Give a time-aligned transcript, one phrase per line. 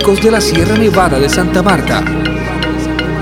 [0.00, 2.02] de la Sierra Nevada de Santa Marta.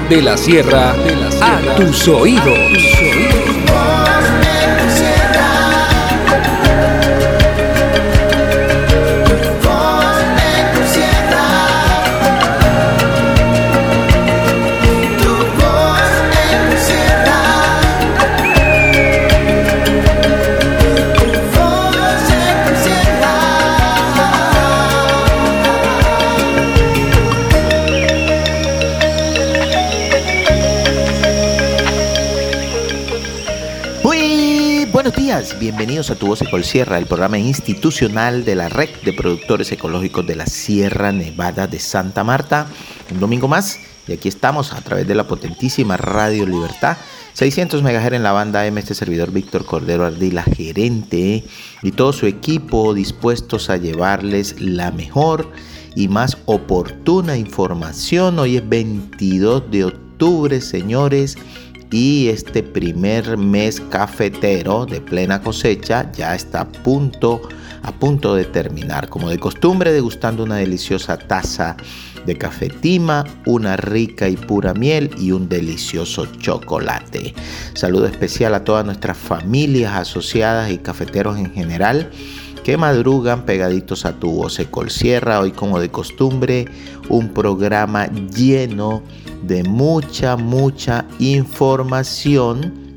[0.08, 0.94] De la sierra,
[1.42, 3.27] a tus oídos.
[35.78, 40.26] Bienvenidos a Tu Voz Ecol Sierra, el programa institucional de la Red de Productores Ecológicos
[40.26, 42.66] de la Sierra Nevada de Santa Marta.
[43.12, 46.96] Un domingo más y aquí estamos a través de la potentísima Radio Libertad.
[47.34, 51.44] 600 MHz en la banda M, este servidor Víctor Cordero Ardila, gerente,
[51.84, 55.48] y todo su equipo dispuestos a llevarles la mejor
[55.94, 58.40] y más oportuna información.
[58.40, 61.38] Hoy es 22 de octubre, señores,
[61.90, 67.48] y este primer mes cafetero de plena cosecha ya está a punto,
[67.82, 69.08] a punto de terminar.
[69.08, 71.76] Como de costumbre, degustando una deliciosa taza
[72.26, 77.34] de cafetima, una rica y pura miel y un delicioso chocolate.
[77.74, 82.10] Saludo especial a todas nuestras familias asociadas y cafeteros en general
[82.64, 85.40] que madrugan pegaditos a tu voz Ecol Sierra.
[85.40, 86.66] Hoy, como de costumbre,
[87.08, 89.27] un programa lleno de
[89.66, 92.96] mucha, mucha información.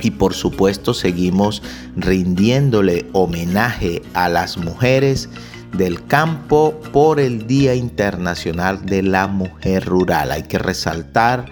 [0.00, 1.62] Y por supuesto seguimos
[1.96, 5.28] rindiéndole homenaje a las mujeres
[5.76, 10.30] del campo por el Día Internacional de la Mujer Rural.
[10.30, 11.46] Hay que resaltar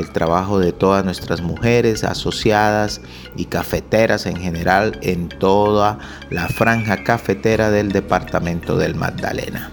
[0.00, 3.00] el trabajo de todas nuestras mujeres asociadas
[3.36, 5.98] y cafeteras en general en toda
[6.30, 9.70] la franja cafetera del departamento del Magdalena.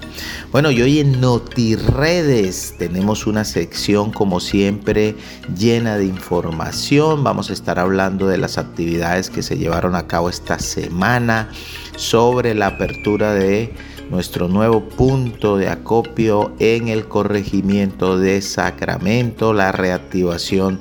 [0.52, 5.16] Bueno, y hoy en NotiRedes tenemos una sección como siempre
[5.56, 7.24] llena de información.
[7.24, 11.50] Vamos a estar hablando de las actividades que se llevaron a cabo esta semana
[11.96, 13.74] sobre la apertura de
[14.10, 20.80] nuestro nuevo punto de acopio en el corregimiento de Sacramento, la reactivación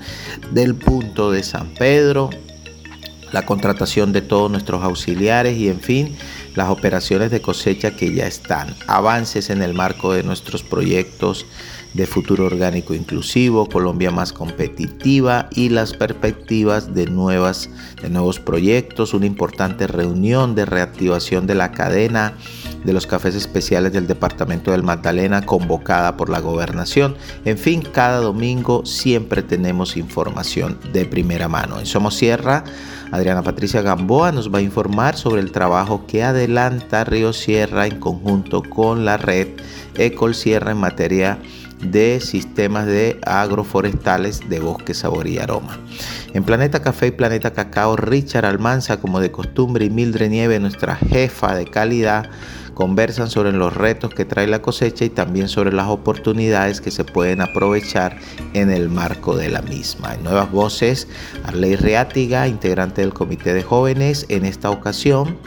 [0.53, 2.31] del punto de San Pedro,
[3.33, 6.17] la contratación de todos nuestros auxiliares y en fin,
[6.55, 11.47] las operaciones de cosecha que ya están, avances en el marco de nuestros proyectos
[11.97, 17.71] de futuro orgánico inclusivo, Colombia más competitiva y las perspectivas de, nuevas,
[18.03, 22.35] de nuevos proyectos, una importante reunión de reactivación de la cadena
[22.85, 27.17] de los cafés especiales del departamento del Magdalena convocada por la gobernación.
[27.45, 31.81] En fin, cada domingo siempre tenemos información de primera mano.
[31.81, 32.63] En Somos Sierra,
[33.11, 37.99] Adriana Patricia Gamboa nos va a informar sobre el trabajo que adelanta Río Sierra en
[37.99, 39.49] conjunto con la red
[39.97, 41.66] Ecol Sierra en materia de
[42.21, 45.79] sistemas de agroforestales de bosque, sabor y aroma.
[46.35, 50.97] En Planeta Café y Planeta Cacao, Richard Almanza, como de costumbre, y Mildred Nieve, nuestra
[50.97, 52.29] jefa de calidad,
[52.77, 57.05] conversan sobre los retos que trae la cosecha y también sobre las oportunidades que se
[57.05, 58.19] pueden aprovechar
[58.53, 60.15] en el marco de la misma.
[60.15, 61.09] En nuevas voces,
[61.45, 65.39] Arley Reátiga, integrante del Comité de Jóvenes, en esta ocasión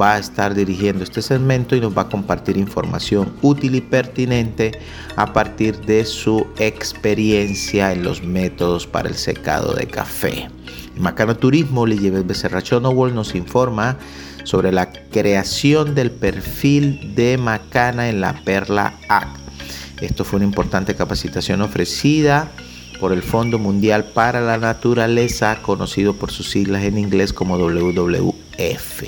[0.00, 4.72] va a estar dirigiendo este segmento y nos va a compartir información útil y pertinente
[5.16, 10.48] a partir de su experiencia en los métodos para el secado de café.
[10.96, 13.98] Macano Turismo, Lilleves Becerra Chonowol nos informa
[14.44, 19.28] sobre la creación del perfil de Macana en la Perla AC.
[20.00, 22.50] Esto fue una importante capacitación ofrecida
[23.00, 29.02] por el Fondo Mundial para la Naturaleza, conocido por sus siglas en inglés como WWF.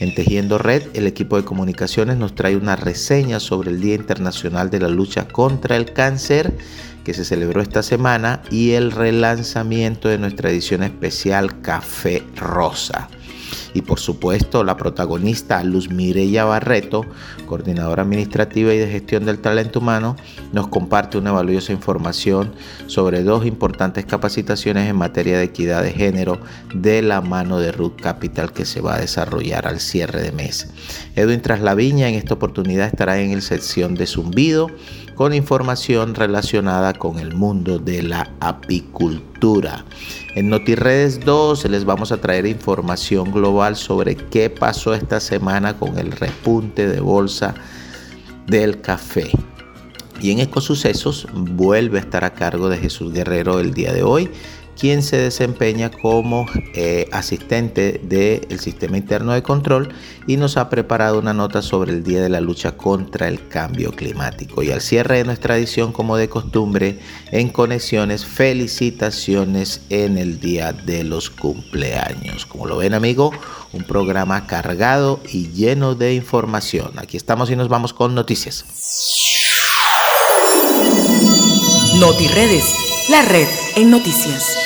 [0.00, 4.70] En Tejiendo Red, el equipo de comunicaciones nos trae una reseña sobre el Día Internacional
[4.70, 6.52] de la Lucha contra el Cáncer
[7.04, 13.08] que se celebró esta semana y el relanzamiento de nuestra edición especial Café Rosa.
[13.74, 17.06] Y por supuesto, la protagonista Luz Mireya Barreto,
[17.46, 20.16] coordinadora administrativa y de gestión del talento humano,
[20.52, 22.52] nos comparte una valiosa información
[22.86, 26.38] sobre dos importantes capacitaciones en materia de equidad de género
[26.74, 30.68] de la mano de Root Capital que se va a desarrollar al cierre de mes.
[31.16, 34.70] Edwin Traslaviña en esta oportunidad estará en el sección de zumbido
[35.22, 39.84] con información relacionada con el mundo de la apicultura.
[40.34, 45.96] En NotiRedes 2 les vamos a traer información global sobre qué pasó esta semana con
[45.96, 47.54] el repunte de bolsa
[48.48, 49.30] del café.
[50.20, 54.28] Y en Ecosucesos vuelve a estar a cargo de Jesús Guerrero el día de hoy
[54.78, 59.94] quien se desempeña como eh, asistente del sistema interno de control
[60.26, 63.92] y nos ha preparado una nota sobre el Día de la Lucha contra el Cambio
[63.92, 64.62] Climático.
[64.62, 66.98] Y al cierre de nuestra edición, como de costumbre,
[67.30, 72.46] en Conexiones, felicitaciones en el Día de los Cumpleaños.
[72.46, 73.32] Como lo ven, amigo,
[73.72, 76.92] un programa cargado y lleno de información.
[76.96, 78.64] Aquí estamos y nos vamos con noticias.
[81.98, 82.74] NotiRedes,
[83.08, 84.56] la red en noticias.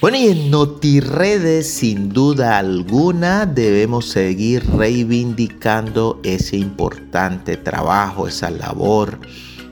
[0.00, 9.18] Bueno, y en NotiRedes, sin duda alguna, debemos seguir reivindicando ese importante trabajo, esa labor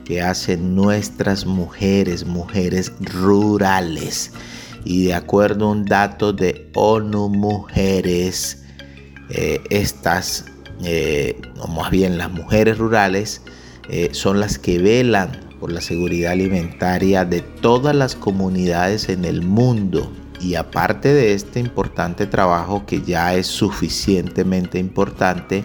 [0.03, 4.31] que hacen nuestras mujeres, mujeres rurales.
[4.83, 8.63] Y de acuerdo a un dato de ONU Mujeres,
[9.29, 10.45] eh, estas,
[10.83, 13.41] eh, o más bien las mujeres rurales,
[13.89, 19.41] eh, son las que velan por la seguridad alimentaria de todas las comunidades en el
[19.41, 20.11] mundo
[20.41, 25.63] y aparte de este importante trabajo que ya es suficientemente importante,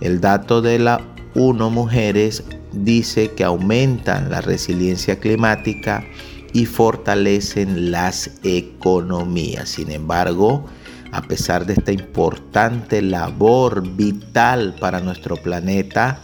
[0.00, 1.00] el dato de la
[1.34, 6.04] 1 Mujeres dice que aumentan la resiliencia climática
[6.52, 9.70] y fortalecen las economías.
[9.70, 10.66] Sin embargo,
[11.12, 16.20] a pesar de esta importante labor vital para nuestro planeta,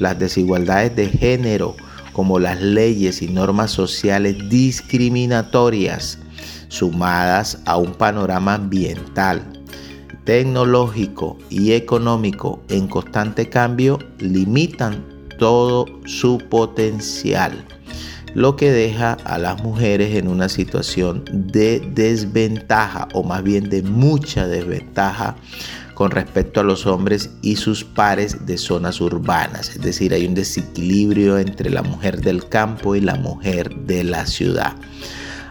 [0.00, 1.76] las desigualdades de género,
[2.12, 6.18] como las leyes y normas sociales discriminatorias,
[6.68, 9.42] sumadas a un panorama ambiental,
[10.24, 15.04] tecnológico y económico en constante cambio, limitan
[15.38, 17.64] todo su potencial,
[18.34, 23.82] lo que deja a las mujeres en una situación de desventaja o más bien de
[23.82, 25.36] mucha desventaja
[25.94, 29.70] con respecto a los hombres y sus pares de zonas urbanas.
[29.70, 34.26] Es decir, hay un desequilibrio entre la mujer del campo y la mujer de la
[34.26, 34.74] ciudad.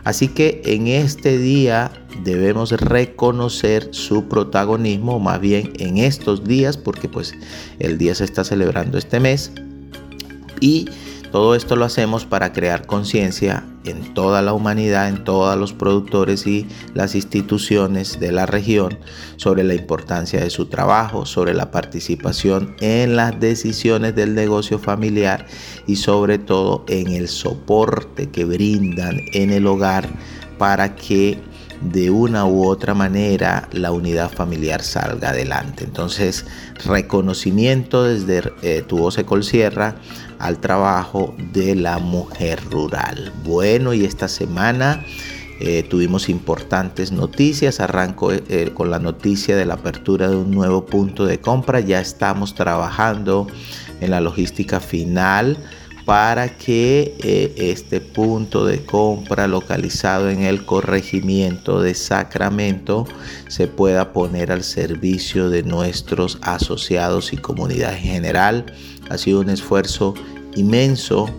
[0.03, 1.91] Así que en este día
[2.23, 7.35] debemos reconocer su protagonismo, más bien en estos días, porque pues
[7.79, 9.51] el día se está celebrando este mes.
[10.59, 10.89] Y
[11.31, 16.45] todo esto lo hacemos para crear conciencia en toda la humanidad, en todos los productores
[16.45, 18.99] y las instituciones de la región
[19.37, 25.45] sobre la importancia de su trabajo, sobre la participación en las decisiones del negocio familiar
[25.87, 30.09] y sobre todo en el soporte que brindan en el hogar
[30.57, 31.39] para que
[31.81, 35.83] de una u otra manera la unidad familiar salga adelante.
[35.83, 36.45] Entonces,
[36.85, 39.95] reconocimiento desde eh, tu voz Sierra
[40.41, 43.31] al trabajo de la mujer rural.
[43.43, 45.03] Bueno, y esta semana
[45.59, 47.79] eh, tuvimos importantes noticias.
[47.79, 51.79] Arranco eh, con la noticia de la apertura de un nuevo punto de compra.
[51.79, 53.47] Ya estamos trabajando
[53.99, 55.57] en la logística final
[56.05, 63.07] para que eh, este punto de compra localizado en el corregimiento de Sacramento
[63.47, 68.65] se pueda poner al servicio de nuestros asociados y comunidad en general.
[69.11, 70.13] Ha sido un esfuerzo
[70.55, 71.29] inmenso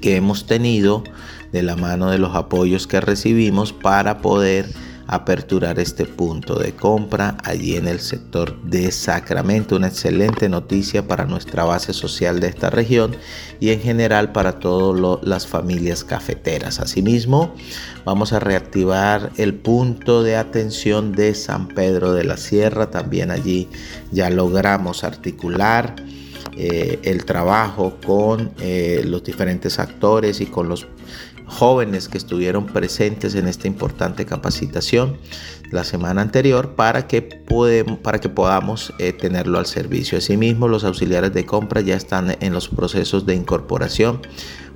[0.00, 1.04] que hemos tenido
[1.52, 4.66] de la mano de los apoyos que recibimos para poder
[5.06, 9.76] aperturar este punto de compra allí en el sector de Sacramento.
[9.76, 13.14] Una excelente noticia para nuestra base social de esta región
[13.60, 16.80] y en general para todas las familias cafeteras.
[16.80, 17.54] Asimismo,
[18.06, 22.90] vamos a reactivar el punto de atención de San Pedro de la Sierra.
[22.90, 23.68] También allí
[24.12, 25.94] ya logramos articular.
[26.56, 30.86] Eh, el trabajo con eh, los diferentes actores y con los
[31.46, 35.18] jóvenes que estuvieron presentes en esta importante capacitación
[35.70, 40.18] la semana anterior para que, podamos eh, tenerlo al servicio.
[40.18, 44.20] Asimismo, los auxiliares de compra ya están en los procesos de incorporación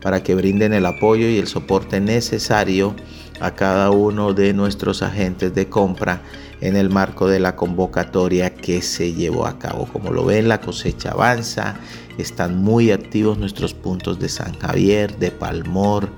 [0.03, 2.95] para que brinden el apoyo y el soporte necesario
[3.41, 6.23] a cada uno de nuestros agentes de compra
[6.61, 9.87] en el marco de la convocatoria que se llevó a cabo.
[9.87, 11.79] Como lo ven, la cosecha avanza,
[12.19, 16.09] están muy activos nuestros puntos de San Javier, de Palmor,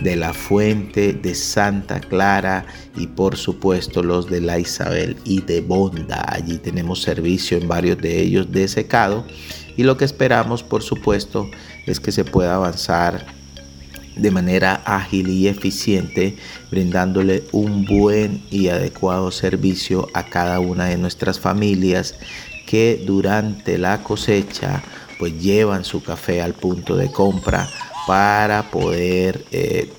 [0.00, 2.64] de La Fuente, de Santa Clara
[2.96, 6.24] y por supuesto los de La Isabel y de Bonda.
[6.28, 9.24] Allí tenemos servicio en varios de ellos de secado
[9.76, 11.50] y lo que esperamos por supuesto
[11.86, 13.37] es que se pueda avanzar
[14.18, 16.36] de manera ágil y eficiente,
[16.70, 22.16] brindándole un buen y adecuado servicio a cada una de nuestras familias
[22.66, 24.82] que durante la cosecha
[25.18, 27.68] pues llevan su café al punto de compra
[28.06, 29.90] para poder eh,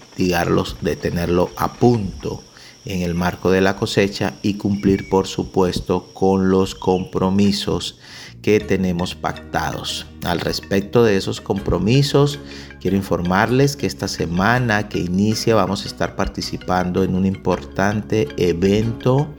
[0.81, 2.43] de tenerlo a punto
[2.83, 7.99] en el marco de la cosecha y cumplir por supuesto con los compromisos
[8.41, 10.05] que tenemos pactados.
[10.25, 12.39] Al respecto de esos compromisos,
[12.79, 19.33] quiero informarles que esta semana que inicia vamos a estar participando en un importante evento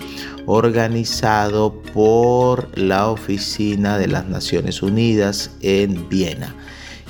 [0.46, 6.54] organizado por la Oficina de las Naciones Unidas en Viena.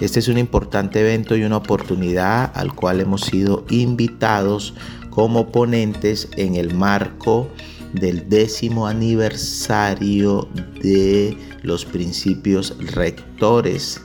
[0.00, 4.74] Este es un importante evento y una oportunidad al cual hemos sido invitados
[5.10, 7.50] como ponentes en el marco
[7.92, 10.48] del décimo aniversario
[10.80, 14.00] de los principios rectores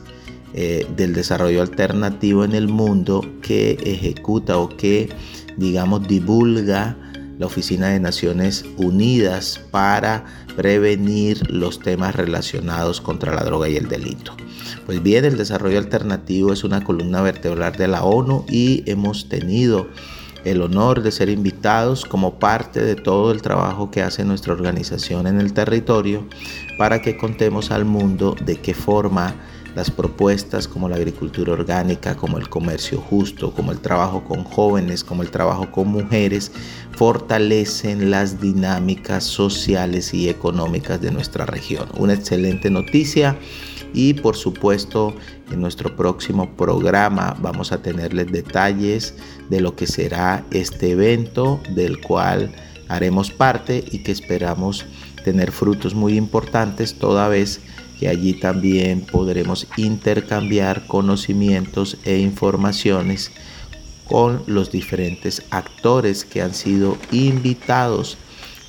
[0.58, 5.10] eh, del desarrollo alternativo en el mundo que ejecuta o que,
[5.58, 6.96] digamos, divulga
[7.38, 10.24] la Oficina de Naciones Unidas para
[10.56, 14.34] prevenir los temas relacionados contra la droga y el delito.
[14.86, 19.90] Pues bien, el desarrollo alternativo es una columna vertebral de la ONU y hemos tenido
[20.46, 25.28] el honor de ser invitados como parte de todo el trabajo que hace nuestra organización
[25.28, 26.26] en el territorio
[26.78, 29.36] para que contemos al mundo de qué forma
[29.76, 35.04] las propuestas como la agricultura orgánica, como el comercio justo, como el trabajo con jóvenes,
[35.04, 36.52] como el trabajo con mujeres,
[36.94, 41.90] fortalecen las dinámicas sociales y económicas de nuestra región.
[41.98, 43.38] Una excelente noticia
[43.94, 45.14] y por supuesto
[45.52, 49.16] en nuestro próximo programa vamos a tenerles detalles
[49.50, 52.54] de lo que será este evento del cual
[52.88, 54.86] haremos parte y que esperamos
[55.24, 57.62] tener frutos muy importantes toda vez
[58.00, 63.32] que allí también podremos intercambiar conocimientos e informaciones
[64.06, 68.18] con los diferentes actores que han sido invitados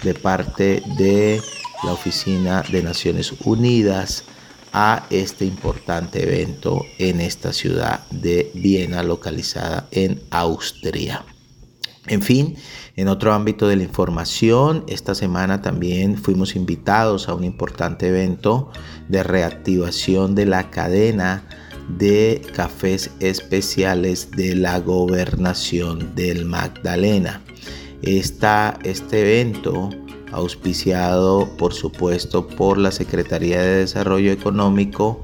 [0.02, 1.40] de parte de
[1.84, 4.24] la Oficina de Naciones Unidas
[4.72, 11.24] a este importante evento en esta ciudad de Viena localizada en Austria.
[12.08, 12.56] En fin,
[12.94, 18.70] en otro ámbito de la información, esta semana también fuimos invitados a un importante evento
[19.08, 21.44] de reactivación de la cadena
[21.88, 27.42] de cafés especiales de la gobernación del Magdalena.
[28.02, 29.90] este evento,
[30.32, 35.22] auspiciado por supuesto por la Secretaría de Desarrollo Económico,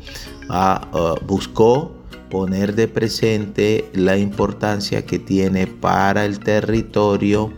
[0.49, 2.02] ah, ah, buscó
[2.33, 7.53] poner de presente la importancia que tiene para el territorio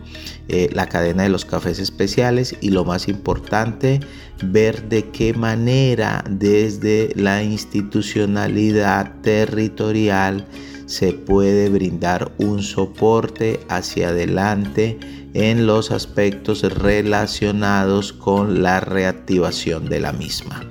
[0.49, 4.01] eh, la cadena de los cafés especiales y lo más importante,
[4.43, 10.45] ver de qué manera desde la institucionalidad territorial
[10.87, 14.99] se puede brindar un soporte hacia adelante
[15.33, 20.67] en los aspectos relacionados con la reactivación de la misma.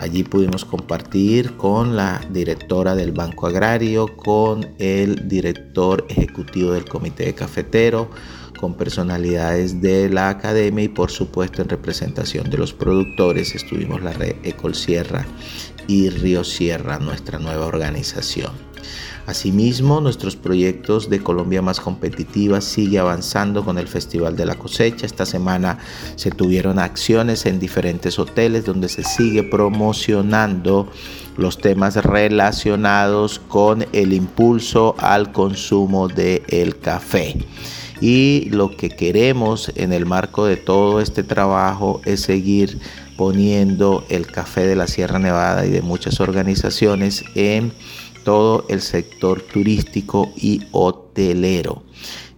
[0.00, 7.24] Allí pudimos compartir con la directora del Banco Agrario, con el director ejecutivo del Comité
[7.24, 8.08] de Cafetero,
[8.58, 14.12] con personalidades de la academia y por supuesto en representación de los productores estuvimos la
[14.12, 15.26] red Ecol Sierra
[15.88, 18.67] y Río Sierra, nuestra nueva organización.
[19.28, 25.04] Asimismo, nuestros proyectos de Colombia más competitiva sigue avanzando con el Festival de la Cosecha.
[25.04, 25.76] Esta semana
[26.16, 30.90] se tuvieron acciones en diferentes hoteles donde se sigue promocionando
[31.36, 37.36] los temas relacionados con el impulso al consumo del el café.
[38.00, 42.78] Y lo que queremos en el marco de todo este trabajo es seguir
[43.18, 47.72] poniendo el café de la Sierra Nevada y de muchas organizaciones en
[48.28, 51.82] todo el sector turístico y hotelero.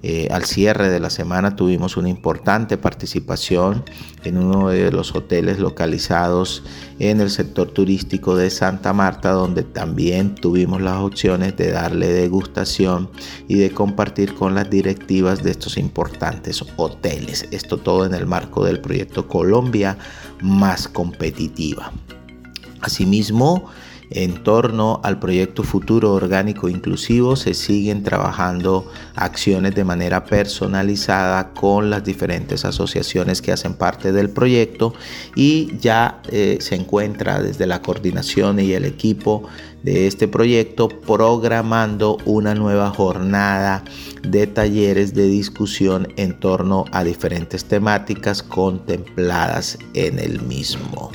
[0.05, 3.83] Eh, al cierre de la semana tuvimos una importante participación
[4.23, 6.63] en uno de los hoteles localizados
[7.01, 13.11] en el sector turístico de Santa Marta, donde también tuvimos las opciones de darle degustación
[13.49, 17.49] y de compartir con las directivas de estos importantes hoteles.
[17.51, 19.99] Esto todo en el marco del proyecto Colombia
[20.41, 21.91] más competitiva.
[22.81, 23.69] Asimismo,
[24.11, 31.91] En torno al proyecto Futuro Orgánico Inclusivo se siguen trabajando acciones de manera personalizada con
[31.91, 34.95] las diferentes asociaciones que hacen parte del proyecto
[35.37, 39.45] y ya eh, se encuentra desde la coordinación y el equipo
[39.83, 43.85] de este proyecto programando una nueva jornada
[44.23, 51.11] de talleres de discusión en torno a diferentes temáticas contempladas en el mismo.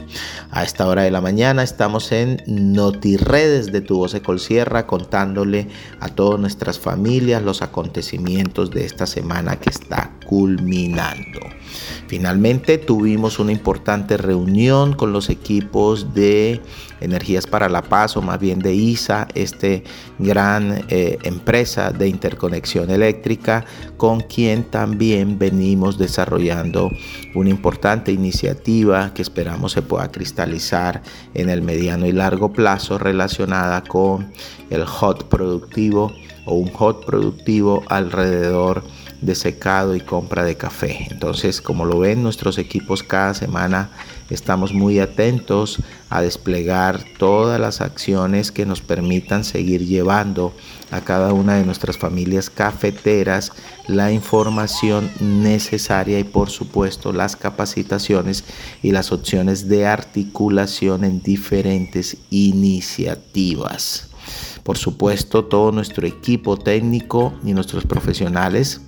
[0.51, 5.67] A esta hora de la mañana estamos en NotiRedes de Tu Voz Sierra contándole
[5.99, 11.39] a todas nuestras familias los acontecimientos de esta semana que está culminando.
[12.07, 16.61] Finalmente tuvimos una importante reunión con los equipos de
[17.01, 19.83] Energías para la Paz o más bien de ISA, este
[20.17, 23.65] gran eh, empresa de interconexión eléctrica
[23.97, 26.91] con quien también venimos desarrollando
[27.33, 31.01] una importante iniciativa que esperamos se pueda cristalizar
[31.33, 34.31] en el mediano y largo plazo relacionada con
[34.69, 36.13] el hot productivo
[36.45, 38.83] o un hot productivo alrededor
[39.25, 41.07] de secado y compra de café.
[41.09, 43.89] Entonces, como lo ven, nuestros equipos cada semana
[44.29, 45.79] estamos muy atentos
[46.09, 50.53] a desplegar todas las acciones que nos permitan seguir llevando
[50.91, 53.51] a cada una de nuestras familias cafeteras
[53.87, 58.43] la información necesaria y por supuesto las capacitaciones
[58.81, 64.09] y las opciones de articulación en diferentes iniciativas.
[64.63, 68.81] Por supuesto, todo nuestro equipo técnico y nuestros profesionales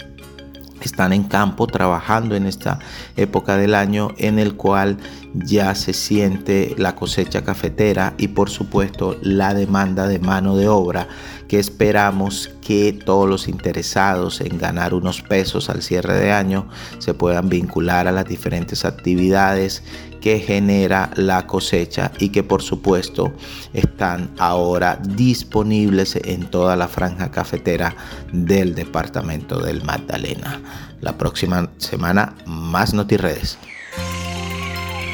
[0.86, 2.80] están en campo trabajando en esta
[3.16, 4.98] época del año en el cual
[5.34, 11.08] ya se siente la cosecha cafetera y por supuesto la demanda de mano de obra
[11.48, 16.68] que esperamos que todos los interesados en ganar unos pesos al cierre de año
[17.00, 19.84] se puedan vincular a las diferentes actividades
[20.22, 23.34] que genera la cosecha y que por supuesto
[23.74, 27.96] están ahora disponibles en toda la franja cafetera
[28.34, 30.62] del departamento del Magdalena.
[31.02, 33.58] La próxima semana más NotiRedes.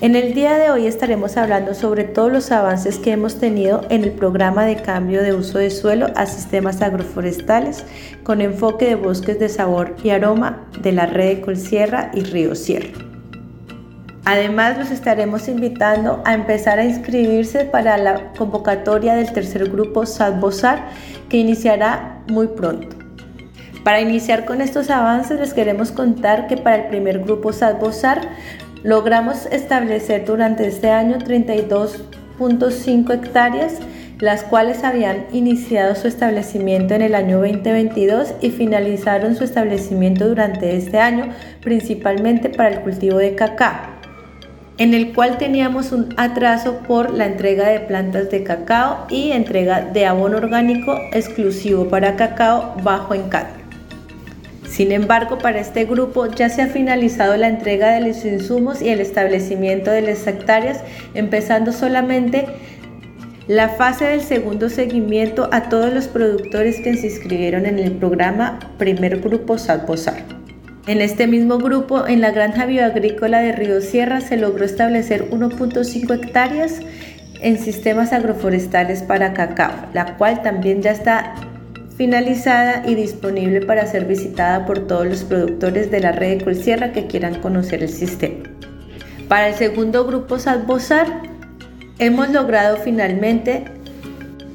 [0.00, 4.04] En el día de hoy estaremos hablando sobre todos los avances que hemos tenido en
[4.04, 7.84] el programa de cambio de uso de suelo a sistemas agroforestales
[8.22, 12.54] con enfoque de bosques de sabor y aroma de la red de Colsierra y Río
[12.54, 12.92] Sierra.
[14.24, 20.90] Además, los estaremos invitando a empezar a inscribirse para la convocatoria del tercer grupo SADBOSAR
[21.28, 22.98] que iniciará muy pronto.
[23.82, 28.20] Para iniciar con estos avances les queremos contar que para el primer grupo SADBOSAR
[28.82, 33.74] logramos establecer durante este año 32.5 hectáreas
[34.20, 40.76] las cuales habían iniciado su establecimiento en el año 2022 y finalizaron su establecimiento durante
[40.76, 43.98] este año, principalmente para el cultivo de cacao
[44.78, 49.82] en el cual teníamos un atraso por la entrega de plantas de cacao y entrega
[49.82, 53.28] de abono orgánico exclusivo para cacao bajo en
[54.68, 58.90] Sin embargo, para este grupo ya se ha finalizado la entrega de los insumos y
[58.90, 60.82] el establecimiento de las hectáreas,
[61.14, 62.46] empezando solamente
[63.48, 68.58] la fase del segundo seguimiento a todos los productores que se inscribieron en el programa
[68.76, 70.22] Primer Grupo Salposar.
[70.86, 76.14] En este mismo grupo, en la granja bioagrícola de Río Sierra, se logró establecer 1.5
[76.14, 76.80] hectáreas
[77.40, 81.34] en sistemas agroforestales para cacao, la cual también ya está
[81.98, 86.92] finalizada y disponible para ser visitada por todos los productores de la red de Colsierra
[86.92, 88.44] que quieran conocer el sistema.
[89.26, 91.22] Para el segundo grupo Salbozar,
[91.98, 93.64] hemos logrado finalmente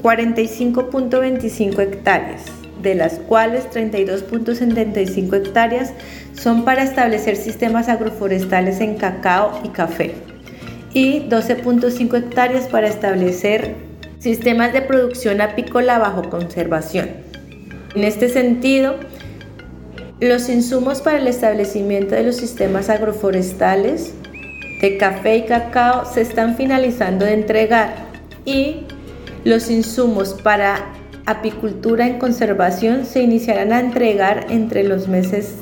[0.01, 2.45] 45.25 hectáreas,
[2.82, 5.93] de las cuales 32.75 hectáreas
[6.34, 10.15] son para establecer sistemas agroforestales en cacao y café
[10.93, 13.75] y 12.5 hectáreas para establecer
[14.19, 17.33] sistemas de producción apícola bajo conservación.
[17.95, 18.95] En este sentido,
[20.19, 24.13] los insumos para el establecimiento de los sistemas agroforestales
[24.82, 27.93] de café y cacao se están finalizando de entregar
[28.45, 28.82] y
[29.43, 30.93] los insumos para
[31.25, 35.56] apicultura en conservación se iniciarán a entregar entre los meses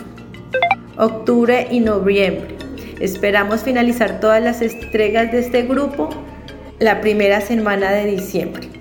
[0.97, 2.55] octubre y noviembre.
[2.99, 6.09] Esperamos finalizar todas las entregas de este grupo
[6.79, 8.80] la primera semana de diciembre.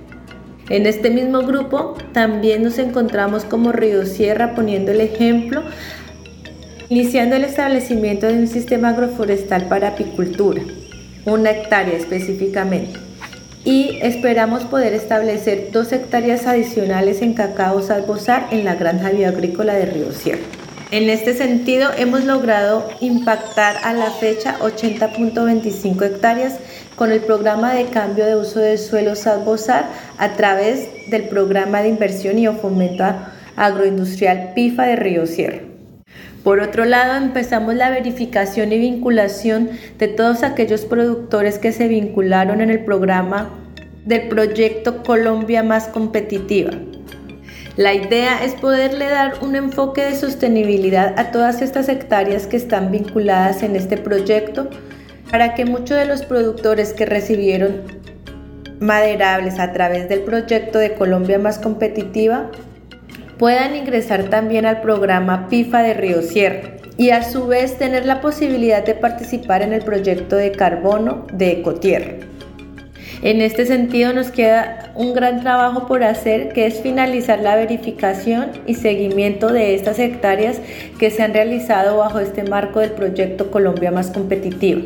[0.70, 5.64] En este mismo grupo también nos encontramos como Río Sierra poniendo el ejemplo,
[6.88, 10.62] iniciando el establecimiento de un sistema agroforestal para apicultura,
[11.24, 13.00] una hectárea específicamente.
[13.64, 19.86] Y esperamos poder establecer dos hectáreas adicionales en cacao salvosar en la granja bioagrícola de
[19.86, 20.38] Río Sierra.
[20.92, 26.54] En este sentido, hemos logrado impactar a la fecha 80.25 hectáreas
[27.00, 29.86] con el programa de cambio de uso de suelo Salvosar
[30.18, 33.04] a través del programa de inversión y fomento
[33.56, 35.60] agroindustrial PIFA de Río Sierra.
[36.44, 42.60] Por otro lado, empezamos la verificación y vinculación de todos aquellos productores que se vincularon
[42.60, 43.48] en el programa
[44.04, 46.72] del proyecto Colombia más competitiva.
[47.78, 52.90] La idea es poderle dar un enfoque de sostenibilidad a todas estas hectáreas que están
[52.90, 54.68] vinculadas en este proyecto
[55.30, 57.82] para que muchos de los productores que recibieron
[58.80, 62.50] maderables a través del proyecto de Colombia más competitiva
[63.38, 68.20] puedan ingresar también al programa PIFA de Río Sierra y a su vez tener la
[68.20, 72.26] posibilidad de participar en el proyecto de carbono de Ecotierra.
[73.22, 78.50] En este sentido nos queda un gran trabajo por hacer que es finalizar la verificación
[78.66, 80.58] y seguimiento de estas hectáreas
[80.98, 84.82] que se han realizado bajo este marco del proyecto Colombia más competitiva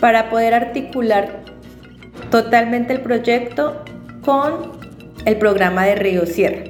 [0.00, 1.42] para poder articular
[2.30, 3.84] totalmente el proyecto
[4.22, 4.72] con
[5.24, 6.64] el programa de Río Sierra.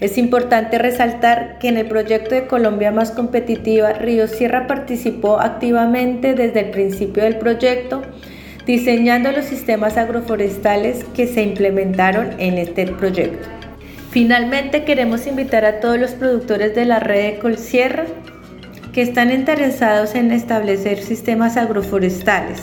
[0.00, 6.34] Es importante resaltar que en el proyecto de Colombia Más Competitiva, Río Sierra participó activamente
[6.34, 8.02] desde el principio del proyecto,
[8.66, 13.48] diseñando los sistemas agroforestales que se implementaron en este proyecto.
[14.10, 18.04] Finalmente, queremos invitar a todos los productores de la red de Colsierra
[18.96, 22.62] que están interesados en establecer sistemas agroforestales,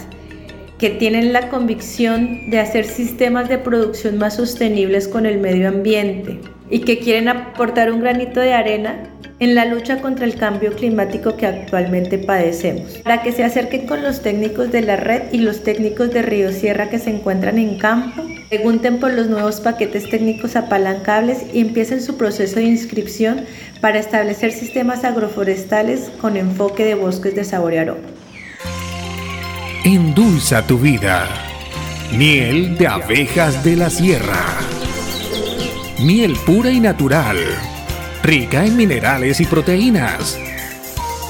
[0.80, 6.40] que tienen la convicción de hacer sistemas de producción más sostenibles con el medio ambiente
[6.72, 9.04] y que quieren aportar un granito de arena
[9.38, 12.98] en la lucha contra el cambio climático que actualmente padecemos.
[13.04, 16.52] Para que se acerquen con los técnicos de la red y los técnicos de Río
[16.52, 18.24] Sierra que se encuentran en campo,
[18.58, 23.46] pregunten por los nuevos paquetes técnicos apalancables y empiecen su proceso de inscripción
[23.82, 27.98] para establecer sistemas agroforestales con enfoque de bosques de sabor y.
[29.84, 31.28] Endulza tu vida.
[32.16, 34.46] Miel de abejas de la sierra.
[35.98, 37.38] Miel pura y natural
[38.22, 40.40] rica en minerales y proteínas.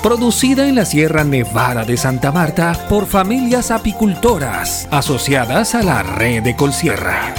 [0.04, 6.44] Producida en la Sierra Nevada de Santa Marta por familias apicultoras asociadas a la red
[6.44, 7.34] de Colsierra.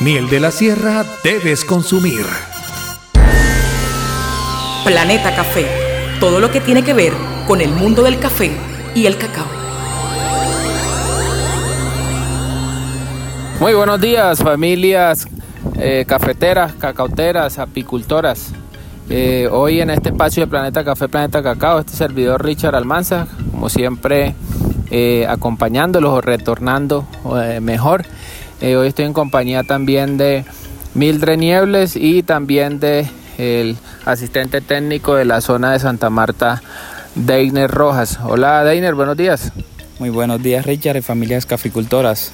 [0.00, 2.24] Miel de la Sierra debes consumir.
[4.84, 5.64] Planeta Café.
[6.20, 7.14] Todo lo que tiene que ver
[7.48, 8.50] con el mundo del café
[8.94, 9.46] y el cacao.
[13.60, 15.26] Muy buenos días familias
[15.78, 18.52] eh, cafeteras, cacauteras, apicultoras.
[19.08, 23.70] Eh, hoy en este espacio de Planeta Café, Planeta Cacao, este servidor Richard Almanza, como
[23.70, 24.34] siempre
[24.90, 27.06] eh, acompañándolos o retornando
[27.62, 28.04] mejor
[28.60, 30.44] hoy estoy en compañía también de
[30.94, 33.06] Mildred Niebles y también de
[33.38, 36.62] el asistente técnico de la zona de Santa Marta,
[37.14, 38.18] Deiner Rojas.
[38.24, 39.52] Hola Deiner, buenos días.
[39.98, 42.32] Muy buenos días Richard y familias caficultoras.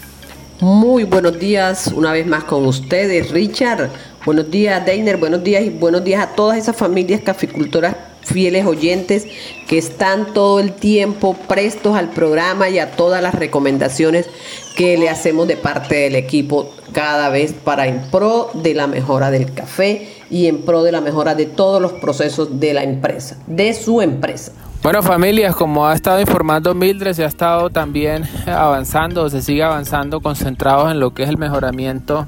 [0.61, 3.91] Muy buenos días una vez más con ustedes, Richard.
[4.27, 5.17] Buenos días, Deiner.
[5.17, 9.27] Buenos días y buenos días a todas esas familias caficultoras fieles oyentes
[9.67, 14.29] que están todo el tiempo prestos al programa y a todas las recomendaciones
[14.77, 19.31] que le hacemos de parte del equipo cada vez para en pro de la mejora
[19.31, 23.37] del café y en pro de la mejora de todos los procesos de la empresa,
[23.47, 24.53] de su empresa.
[24.83, 30.21] Bueno familias, como ha estado informando Mildred, se ha estado también avanzando, se sigue avanzando
[30.21, 32.27] concentrados en lo que es el mejoramiento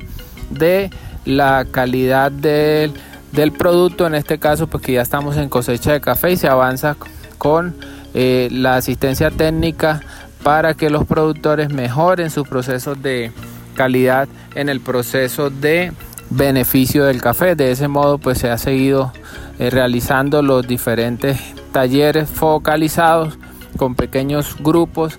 [0.51, 0.91] de
[1.25, 2.93] la calidad del
[3.33, 6.49] del producto, en este caso pues que ya estamos en cosecha de café y se
[6.49, 6.97] avanza
[7.39, 7.75] con
[8.15, 10.01] eh, la asistencia técnica
[10.43, 13.33] para que los productores mejoren sus procesos de
[13.75, 15.93] calidad en el proceso de
[16.37, 17.55] beneficio del café.
[17.55, 19.13] De ese modo pues se ha seguido
[19.59, 21.39] eh, realizando los diferentes
[21.73, 23.39] talleres focalizados
[23.77, 25.19] con pequeños grupos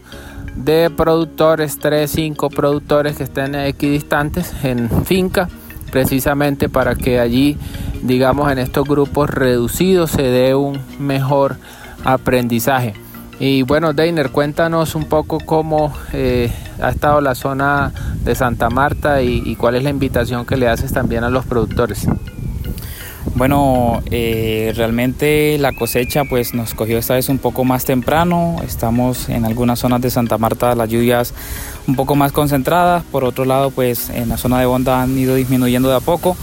[0.56, 5.49] de productores, 3, 5 productores que estén equidistantes en finca,
[5.91, 7.58] precisamente para que allí,
[8.04, 11.58] digamos, en estos grupos reducidos se dé un mejor
[12.04, 12.93] aprendizaje.
[13.39, 17.91] Y bueno, Deiner, cuéntanos un poco cómo eh, ha estado la zona
[18.24, 22.08] de Santa Marta y, cuál es la invitación que le haces también a los productores.
[23.36, 28.58] Bueno, eh, realmente la cosecha pues nos cogió esta vez un poco más temprano.
[28.63, 31.34] Estamos en algunas zonas de Santa Marta las lluvias
[31.88, 33.04] un poco más concentradas.
[33.04, 36.38] Por otro lado, pues en la zona de Bonda han ido disminuyendo de a poco.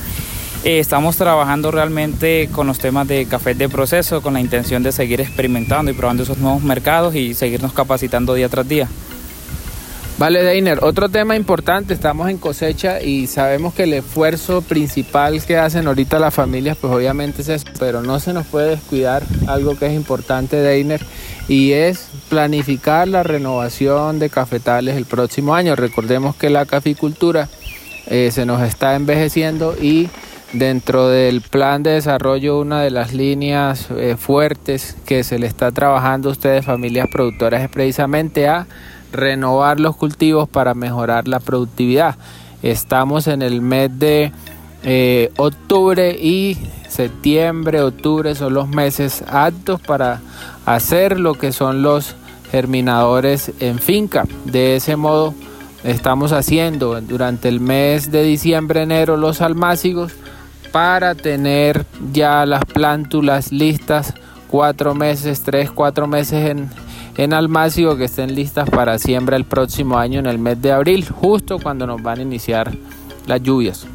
[0.62, 4.92] Eh, estamos trabajando realmente con los temas de café de proceso con la intención de
[4.92, 8.86] seguir experimentando y probando esos nuevos mercados y seguirnos capacitando día tras día.
[10.18, 15.56] Vale, Deiner, otro tema importante, estamos en cosecha y sabemos que el esfuerzo principal que
[15.56, 19.78] hacen ahorita las familias, pues obviamente es eso, pero no se nos puede descuidar algo
[19.78, 21.06] que es importante, Deiner,
[21.48, 25.74] y es planificar la renovación de cafetales el próximo año.
[25.74, 27.48] Recordemos que la caficultura
[28.06, 30.10] eh, se nos está envejeciendo y
[30.52, 35.70] Dentro del plan de desarrollo, una de las líneas eh, fuertes que se le está
[35.70, 38.66] trabajando a ustedes, familias productoras, es precisamente a
[39.12, 42.16] renovar los cultivos para mejorar la productividad.
[42.64, 44.32] Estamos en el mes de
[44.82, 46.58] eh, octubre y
[46.88, 50.20] septiembre, octubre son los meses aptos para
[50.66, 52.16] hacer lo que son los
[52.50, 54.24] germinadores en finca.
[54.46, 55.32] De ese modo
[55.84, 60.12] estamos haciendo durante el mes de diciembre, enero los almácigos
[60.72, 64.14] para tener ya las plántulas listas
[64.48, 66.68] cuatro meses, tres, cuatro meses en,
[67.16, 71.08] en almácigo que estén listas para siembra el próximo año en el mes de abril,
[71.08, 72.72] justo cuando nos van a iniciar
[73.26, 73.86] las lluvias.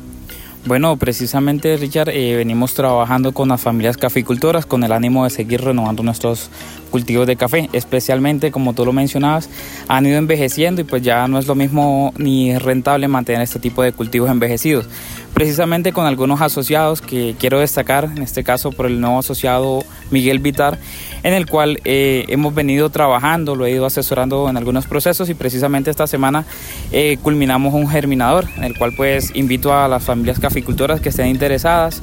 [0.66, 5.62] Bueno, precisamente Richard, eh, venimos trabajando con las familias caficultoras con el ánimo de seguir
[5.62, 6.50] renovando nuestros
[6.90, 9.48] cultivos de café, especialmente como tú lo mencionabas,
[9.88, 13.84] han ido envejeciendo y pues ya no es lo mismo ni rentable mantener este tipo
[13.84, 14.88] de cultivos envejecidos
[15.36, 20.40] precisamente con algunos asociados que quiero destacar, en este caso por el nuevo asociado Miguel
[20.40, 20.80] Vitar,
[21.24, 25.34] en el cual eh, hemos venido trabajando, lo he ido asesorando en algunos procesos y
[25.34, 26.46] precisamente esta semana
[26.94, 31.28] eh, culminamos un germinador, en el cual pues invito a las familias caficultoras que estén
[31.28, 32.02] interesadas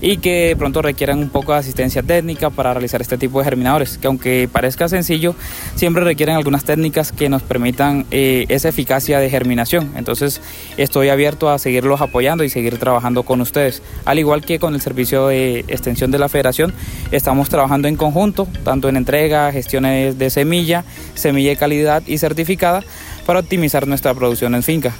[0.00, 3.98] y que pronto requieran un poco de asistencia técnica para realizar este tipo de germinadores,
[3.98, 5.34] que aunque parezca sencillo,
[5.74, 9.92] siempre requieren algunas técnicas que nos permitan eh, esa eficacia de germinación.
[9.96, 10.40] Entonces
[10.76, 13.82] estoy abierto a seguirlos apoyando y seguir trabajando con ustedes.
[14.04, 16.72] Al igual que con el servicio de extensión de la federación,
[17.10, 20.84] estamos trabajando en conjunto, tanto en entrega, gestiones de semilla,
[21.14, 22.82] semilla de calidad y certificada,
[23.26, 24.94] para optimizar nuestra producción en finca.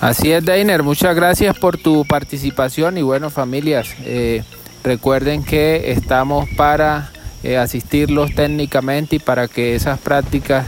[0.00, 4.42] Así es, Deiner, muchas gracias por tu participación y bueno, familias, eh,
[4.82, 7.10] recuerden que estamos para
[7.42, 10.66] eh, asistirlos técnicamente y para que esas prácticas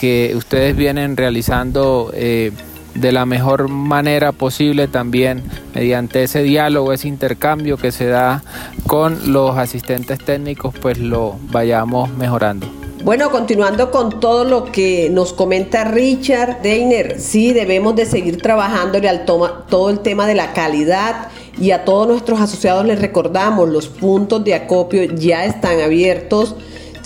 [0.00, 2.50] que ustedes vienen realizando eh,
[2.94, 5.44] de la mejor manera posible también
[5.76, 8.42] mediante ese diálogo, ese intercambio que se da
[8.88, 12.81] con los asistentes técnicos, pues lo vayamos mejorando.
[13.04, 19.08] Bueno, continuando con todo lo que nos comenta Richard Deiner, sí debemos de seguir trabajándole
[19.08, 21.26] al toma, todo el tema de la calidad
[21.60, 26.54] y a todos nuestros asociados les recordamos, los puntos de acopio ya están abiertos.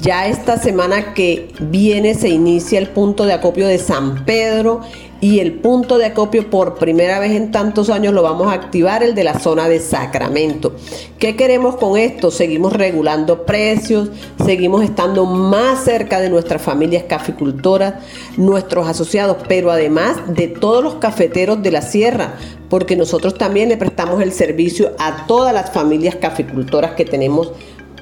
[0.02, 4.82] Ya esta semana que viene se inicia el punto de acopio de San Pedro
[5.20, 9.02] y el punto de acopio por primera vez en tantos años lo vamos a activar,
[9.02, 10.74] el de la zona de Sacramento.
[11.18, 12.31] ¿Qué queremos con esto?
[12.31, 14.11] Seguimos regulando precios,
[14.44, 17.94] seguimos estando más cerca de nuestras familias caficultoras,
[18.37, 22.35] nuestros asociados, pero además de todos los cafeteros de la sierra,
[22.68, 27.52] porque nosotros también le prestamos el servicio a todas las familias caficultoras que tenemos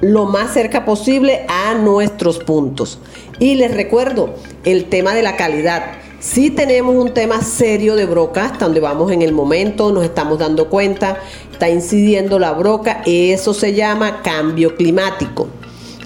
[0.01, 2.99] lo más cerca posible a nuestros puntos.
[3.39, 5.83] Y les recuerdo el tema de la calidad
[6.25, 10.39] Sí tenemos un tema serio de broca, hasta donde vamos en el momento, nos estamos
[10.39, 11.19] dando cuenta,
[11.51, 15.47] está incidiendo la broca, eso se llama cambio climático.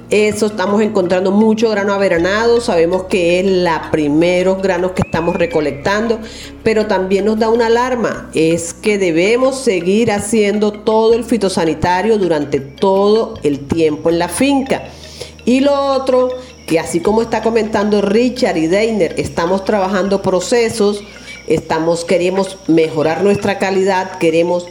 [0.09, 6.19] Eso estamos encontrando mucho grano averanado, sabemos que es los primeros granos que estamos recolectando,
[6.63, 12.59] pero también nos da una alarma, es que debemos seguir haciendo todo el fitosanitario durante
[12.59, 14.83] todo el tiempo en la finca.
[15.45, 16.29] Y lo otro
[16.69, 21.03] que así como está comentando Richard y Deiner, estamos trabajando procesos,
[21.47, 24.67] estamos, queremos mejorar nuestra calidad, queremos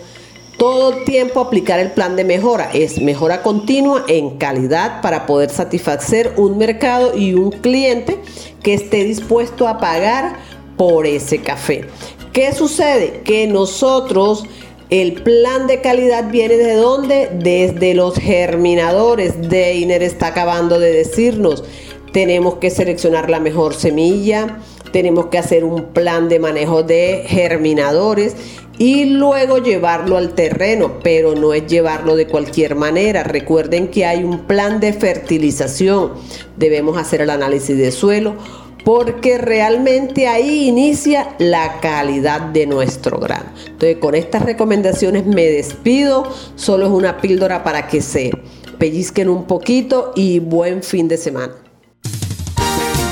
[0.59, 2.71] todo tiempo aplicar el plan de mejora.
[2.73, 8.17] Es mejora continua en calidad para poder satisfacer un mercado y un cliente
[8.63, 10.37] que esté dispuesto a pagar
[10.77, 11.85] por ese café.
[12.33, 13.23] ¿Qué sucede?
[13.25, 14.45] Que nosotros
[14.91, 17.29] el plan de calidad viene de dónde?
[17.35, 19.51] Desde los germinadores.
[19.51, 21.63] Deiner está acabando de decirnos.
[22.13, 24.59] Tenemos que seleccionar la mejor semilla,
[24.93, 28.37] tenemos que hacer un plan de manejo de germinadores
[28.79, 33.25] y luego llevarlo al terreno, pero no es llevarlo de cualquier manera.
[33.25, 36.13] Recuerden que hay un plan de fertilización.
[36.57, 38.37] Debemos hacer el análisis de suelo
[38.85, 43.51] porque realmente ahí inicia la calidad de nuestro grano.
[43.67, 46.33] Entonces, con estas recomendaciones me despido.
[46.55, 48.31] Solo es una píldora para que se
[48.79, 51.68] pellizquen un poquito y buen fin de semana.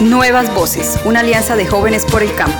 [0.00, 2.58] Nuevas Voces, una alianza de jóvenes por el campo.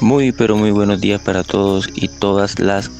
[0.00, 2.90] Muy pero muy buenos días para todos y todas las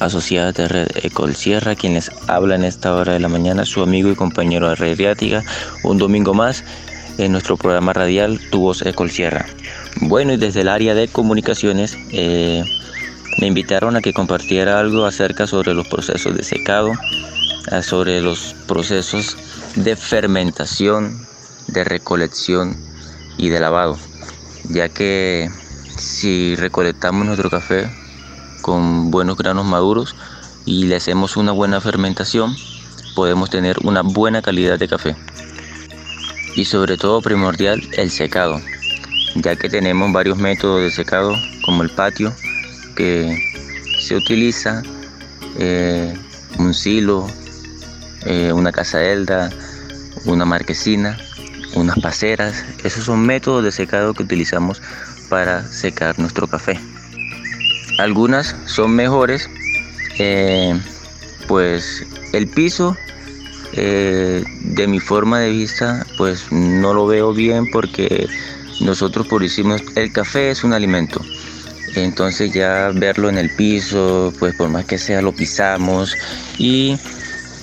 [0.00, 4.16] asociadas de Red Ecol Sierra, quienes hablan esta hora de la mañana, su amigo y
[4.16, 4.98] compañero Red
[5.84, 6.64] un domingo más
[7.18, 9.46] en nuestro programa radial Tu Voz Ecol Sierra.
[10.00, 12.64] Bueno, y desde el área de comunicaciones eh,
[13.38, 16.90] me invitaron a que compartiera algo acerca sobre los procesos de secado,
[17.82, 19.36] sobre los procesos
[19.76, 21.24] de fermentación,
[21.68, 22.76] de recolección
[23.38, 23.98] y de lavado,
[24.64, 25.50] ya que
[25.96, 27.90] si recolectamos nuestro café
[28.60, 30.14] con buenos granos maduros
[30.64, 32.56] y le hacemos una buena fermentación,
[33.14, 35.16] podemos tener una buena calidad de café.
[36.54, 38.60] Y sobre todo primordial el secado,
[39.36, 42.32] ya que tenemos varios métodos de secado como el patio,
[42.94, 43.38] que
[44.00, 44.82] se utiliza
[45.58, 46.14] eh,
[46.58, 47.26] un silo,
[48.26, 49.50] eh, una casaelda,
[50.24, 51.18] una marquesina,
[51.74, 52.64] unas paceras.
[52.84, 54.82] Esos son métodos de secado que utilizamos
[55.28, 56.78] para secar nuestro café.
[57.98, 59.48] Algunas son mejores,
[60.18, 60.78] eh,
[61.46, 62.96] pues el piso
[63.74, 68.28] eh, de mi forma de vista pues no lo veo bien porque
[68.80, 71.20] nosotros por hicimos el café es un alimento
[71.94, 76.14] entonces ya verlo en el piso pues por más que sea lo pisamos
[76.58, 76.98] y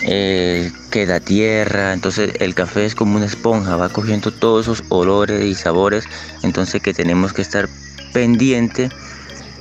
[0.04, 5.44] eh, queda tierra, entonces el café es como una esponja, va cogiendo todos esos olores
[5.44, 6.06] y sabores,
[6.44, 7.68] entonces que tenemos que estar
[8.14, 8.90] pendiente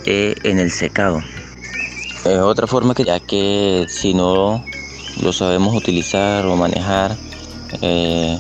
[0.04, 1.22] eh, en el secado.
[2.24, 4.64] otra forma que ya que si no
[5.22, 7.16] lo sabemos utilizar o manejar,
[7.82, 8.38] eh,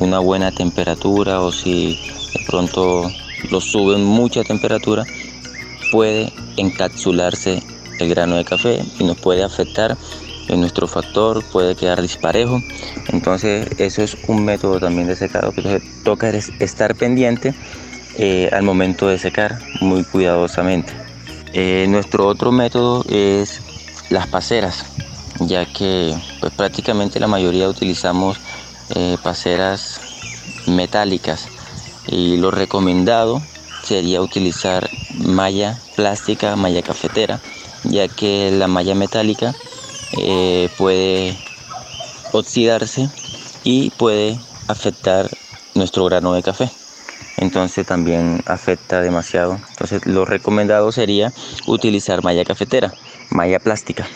[0.00, 1.98] una buena temperatura o si
[2.34, 3.10] de pronto
[3.50, 5.04] lo suben mucha temperatura,
[5.90, 7.62] puede encapsularse
[7.98, 9.96] el grano de café y nos puede afectar
[10.48, 12.60] en nuestro factor puede quedar disparejo.
[13.08, 17.54] Entonces eso es un método también de secado que toca estar pendiente
[18.16, 20.92] eh, al momento de secar muy cuidadosamente.
[21.52, 23.60] Eh, nuestro otro método es
[24.10, 24.84] las paceras,
[25.40, 28.38] ya que pues, prácticamente la mayoría utilizamos
[28.94, 30.00] eh, paceras
[30.66, 31.48] metálicas
[32.06, 33.42] y lo recomendado
[33.82, 37.40] sería utilizar malla plástica, malla cafetera,
[37.84, 39.54] ya que la malla metálica
[40.12, 41.36] eh, puede
[42.32, 43.08] oxidarse
[43.64, 45.30] y puede afectar
[45.74, 46.70] nuestro grano de café.
[47.36, 49.60] Entonces también afecta demasiado.
[49.70, 51.32] Entonces lo recomendado sería
[51.66, 52.94] utilizar malla cafetera,
[53.30, 54.06] malla plástica.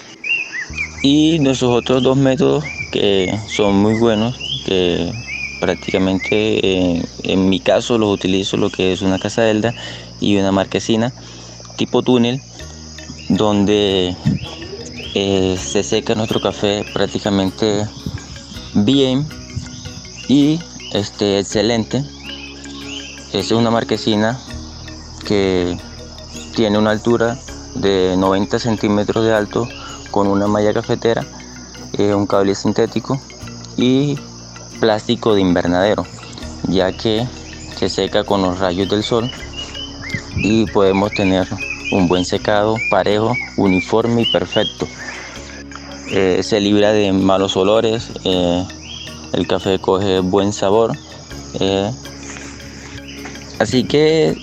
[1.03, 5.13] Y nuestros otros dos métodos que son muy buenos, que
[5.61, 9.75] prácticamente eh, en mi caso los utilizo lo que es una casa delda
[10.21, 11.13] y una marquesina
[11.77, 12.41] tipo túnel
[13.29, 14.17] donde
[15.15, 17.87] eh, se seca nuestro café prácticamente
[18.75, 19.27] bien
[20.29, 20.61] y
[20.93, 22.05] este, excelente.
[23.33, 24.39] Es una marquesina
[25.27, 25.79] que
[26.55, 27.39] tiene una altura
[27.75, 29.69] de 90 centímetros de alto
[30.11, 31.25] con una malla cafetera,
[31.99, 33.21] eh, un cable sintético
[33.77, 34.19] y
[34.81, 36.07] plástico de invernadero,
[36.69, 37.27] ya que
[37.77, 39.31] se seca con los rayos del sol
[40.37, 41.49] y podemos tener
[41.93, 44.87] un buen secado, parejo, uniforme y perfecto.
[46.15, 48.67] Eh, se libra de malos olores, eh,
[49.33, 50.93] el café coge buen sabor.
[51.59, 51.91] Eh,
[53.59, 54.37] así que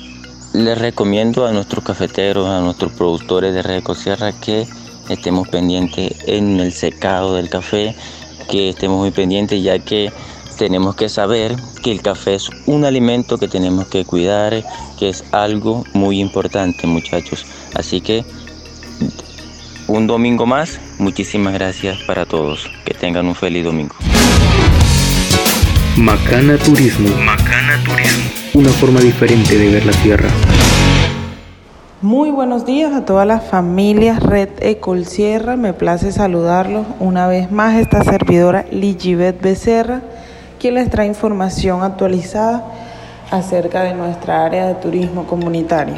[0.53, 4.67] les recomiendo a nuestros cafeteros, a nuestros productores de Red Sierra que
[5.09, 7.95] estemos pendientes en el secado del café,
[8.49, 10.11] que estemos muy pendientes ya que
[10.57, 14.65] tenemos que saber que el café es un alimento que tenemos que cuidar,
[14.97, 17.45] que es algo muy importante muchachos.
[17.75, 18.25] Así que
[19.89, 20.79] un domingo más.
[20.99, 22.69] Muchísimas gracias para todos.
[22.85, 23.95] Que tengan un feliz domingo.
[25.97, 27.09] Macana Turismo.
[27.17, 28.29] Macana Turismo.
[28.53, 30.29] Una forma diferente de ver la tierra.
[32.01, 35.57] Muy buenos días a todas las familias Red Ecol Sierra.
[35.57, 37.75] Me place saludarlos una vez más.
[37.75, 40.01] Esta servidora Ligibet Becerra,
[40.59, 42.63] quien les trae información actualizada
[43.31, 45.95] acerca de nuestra área de turismo comunitario.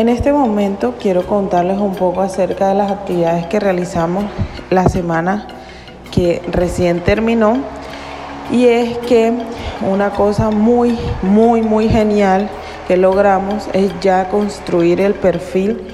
[0.00, 4.24] En este momento quiero contarles un poco acerca de las actividades que realizamos
[4.70, 5.46] la semana
[6.10, 7.58] que recién terminó.
[8.50, 9.30] Y es que
[9.86, 12.48] una cosa muy, muy, muy genial
[12.88, 15.86] que logramos es ya construir el perfil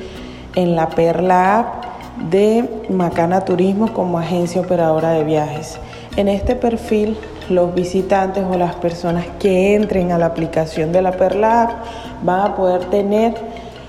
[0.55, 1.85] en la Perla App
[2.31, 5.81] de Macana Turismo como agencia operadora de viajes.
[6.15, 11.11] En este perfil los visitantes o las personas que entren a la aplicación de la
[11.11, 11.71] Perla App
[12.23, 13.35] van a poder tener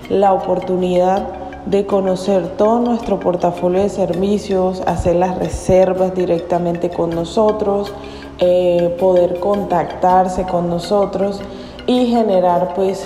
[0.09, 1.27] la oportunidad
[1.65, 7.93] de conocer todo nuestro portafolio de servicios, hacer las reservas directamente con nosotros,
[8.39, 11.41] eh, poder contactarse con nosotros
[11.85, 13.03] y generar pues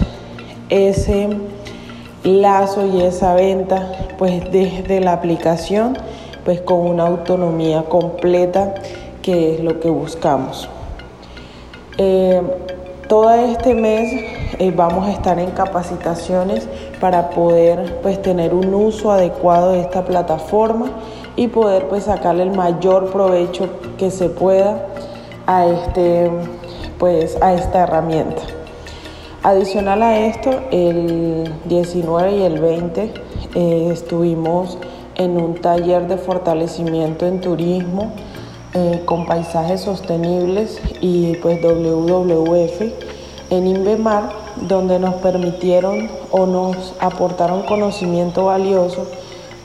[0.70, 1.30] ese
[2.24, 5.97] lazo y esa venta pues desde la aplicación
[6.45, 8.76] pues con una autonomía completa
[9.24, 10.70] que es lo que buscamos.
[11.97, 12.41] Eh,
[13.12, 14.09] todo este mes
[14.57, 16.66] eh, vamos a estar en capacitaciones
[17.01, 20.86] para poder pues tener un uso adecuado de esta plataforma
[21.36, 24.88] y poder pues sacarle el mayor provecho que se pueda
[25.45, 26.32] a, este,
[26.99, 28.43] pues, a esta herramienta.
[29.43, 33.14] Adicional a esto, el 19 y el 20
[33.55, 34.78] eh, estuvimos
[35.16, 38.14] en un taller de fortalecimiento en turismo
[38.74, 42.82] eh, con paisajes sostenibles y pues WWF
[43.49, 49.07] en Inbemar, donde nos permitieron o nos aportaron conocimiento valioso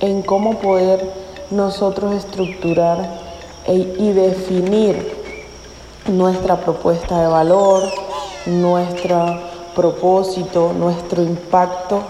[0.00, 1.09] en cómo poder
[1.50, 3.20] nosotros estructurar
[3.66, 5.16] e, y definir
[6.09, 7.84] nuestra propuesta de valor,
[8.46, 9.40] nuestro
[9.76, 12.02] propósito, nuestro impacto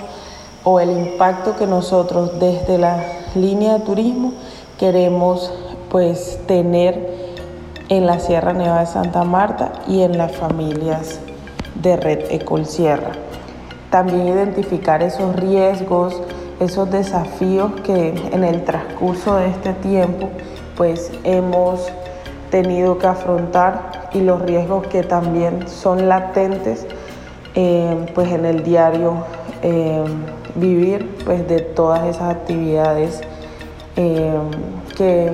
[0.64, 4.32] o el impacto que nosotros desde la línea de turismo
[4.78, 5.52] queremos
[5.96, 7.08] pues tener
[7.88, 11.20] en la Sierra Nevada de Santa Marta y en las familias
[11.74, 13.12] de Red Ecol Sierra.
[13.88, 16.20] También identificar esos riesgos,
[16.60, 20.28] esos desafíos que en el transcurso de este tiempo
[20.76, 21.90] pues hemos
[22.50, 26.86] tenido que afrontar y los riesgos que también son latentes
[27.54, 29.14] eh, pues en el diario
[29.62, 30.04] eh,
[30.56, 33.22] vivir pues de todas esas actividades
[33.96, 34.34] eh,
[34.94, 35.32] que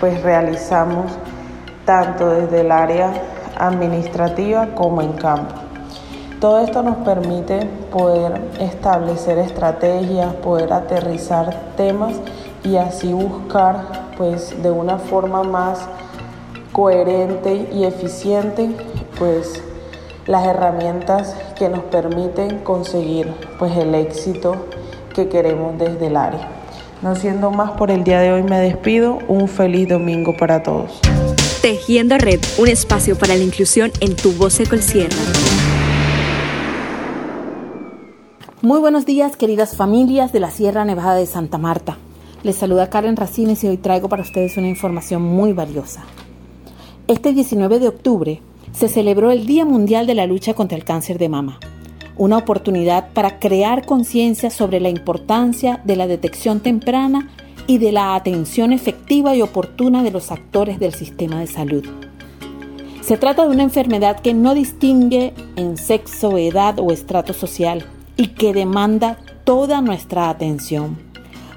[0.00, 1.12] pues realizamos
[1.84, 3.12] tanto desde el área
[3.58, 5.54] administrativa como en campo.
[6.40, 12.14] Todo esto nos permite poder establecer estrategias, poder aterrizar temas
[12.64, 15.80] y así buscar pues de una forma más
[16.72, 18.70] coherente y eficiente,
[19.18, 19.62] pues
[20.26, 24.54] las herramientas que nos permiten conseguir pues el éxito
[25.14, 26.59] que queremos desde el área.
[27.02, 31.00] No siendo más por el día de hoy me despido, un feliz domingo para todos.
[31.62, 35.16] Tejiendo Red, un espacio para la inclusión en tu voz Sierra.
[38.60, 41.96] Muy buenos días, queridas familias de la Sierra Nevada de Santa Marta.
[42.42, 46.04] Les saluda Karen Racines y hoy traigo para ustedes una información muy valiosa.
[47.08, 48.42] Este 19 de octubre
[48.72, 51.60] se celebró el Día Mundial de la Lucha contra el Cáncer de Mama,
[52.20, 57.30] una oportunidad para crear conciencia sobre la importancia de la detección temprana
[57.66, 61.82] y de la atención efectiva y oportuna de los actores del sistema de salud.
[63.00, 67.86] Se trata de una enfermedad que no distingue en sexo, edad o estrato social
[68.18, 70.98] y que demanda toda nuestra atención.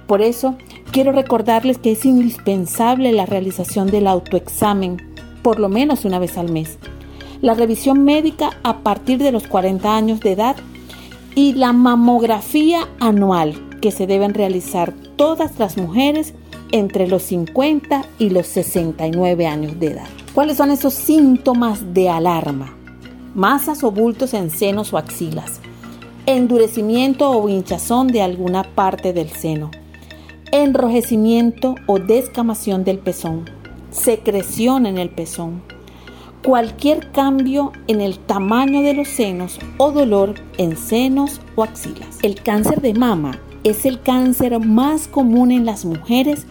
[0.08, 0.56] Por eso,
[0.92, 6.50] quiero recordarles que es indispensable la realización del autoexamen por lo menos una vez al
[6.50, 6.78] mes.
[7.44, 10.56] La revisión médica a partir de los 40 años de edad
[11.36, 16.34] y la mamografía anual que se deben realizar todas las mujeres
[16.72, 20.08] entre los 50 y los 69 años de edad.
[20.34, 22.78] ¿Cuáles son esos síntomas de alarma?
[23.36, 25.60] Masas o bultos en senos o axilas,
[26.26, 29.70] endurecimiento o hinchazón de alguna parte del seno,
[30.54, 33.50] enrojecimiento o descamación del pezón,
[33.92, 35.73] secreción en el pezón,
[36.44, 42.20] cualquier cambio en el tamaño de los senos o dolor en senos o axilas.
[42.22, 46.46] El cáncer de mama es el cáncer más común en las mujeres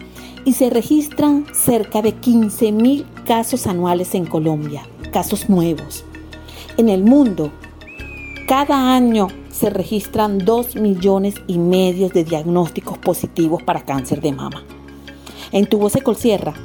[0.45, 6.03] y se registran cerca de 15.000 casos anuales en Colombia, casos nuevos.
[6.77, 7.51] En el mundo,
[8.47, 14.63] cada año se registran 2 millones y medio de diagnósticos positivos para cáncer de mama.
[15.51, 16.55] En tu voz Sierra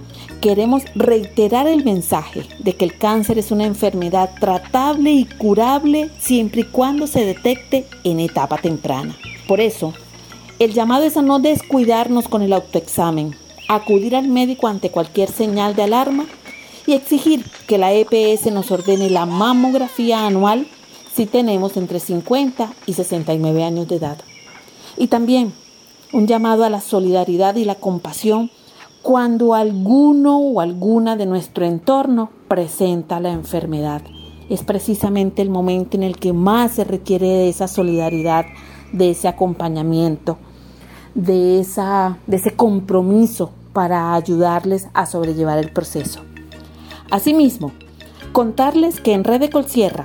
[0.40, 6.62] queremos reiterar el mensaje de que el cáncer es una enfermedad tratable y curable siempre
[6.62, 9.16] y cuando se detecte en etapa temprana.
[9.46, 9.94] Por eso,
[10.58, 13.34] el llamado es a no descuidarnos con el autoexamen,
[13.68, 16.26] acudir al médico ante cualquier señal de alarma
[16.86, 20.66] y exigir que la EPS nos ordene la mamografía anual
[21.14, 24.18] si tenemos entre 50 y 69 años de edad.
[24.96, 25.52] Y también
[26.12, 28.50] un llamado a la solidaridad y la compasión
[29.08, 34.02] cuando alguno o alguna de nuestro entorno presenta la enfermedad.
[34.50, 38.44] Es precisamente el momento en el que más se requiere de esa solidaridad,
[38.92, 40.36] de ese acompañamiento,
[41.14, 46.20] de, esa, de ese compromiso para ayudarles a sobrellevar el proceso.
[47.10, 47.72] Asimismo,
[48.32, 50.04] contarles que en Red de Colsierra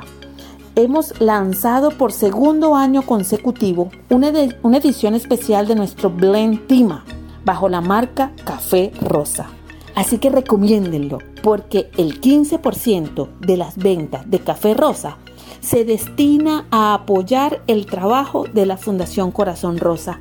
[0.78, 4.32] hemos lanzado por segundo año consecutivo una,
[4.62, 7.04] una edición especial de nuestro Blend Tima
[7.46, 9.48] bajo la marca Café Rosa.
[9.96, 15.18] Así que recomiéndenlo porque el 15% de las ventas de Café Rosa
[15.60, 20.20] se destina a apoyar el trabajo de la Fundación Corazón Rosa,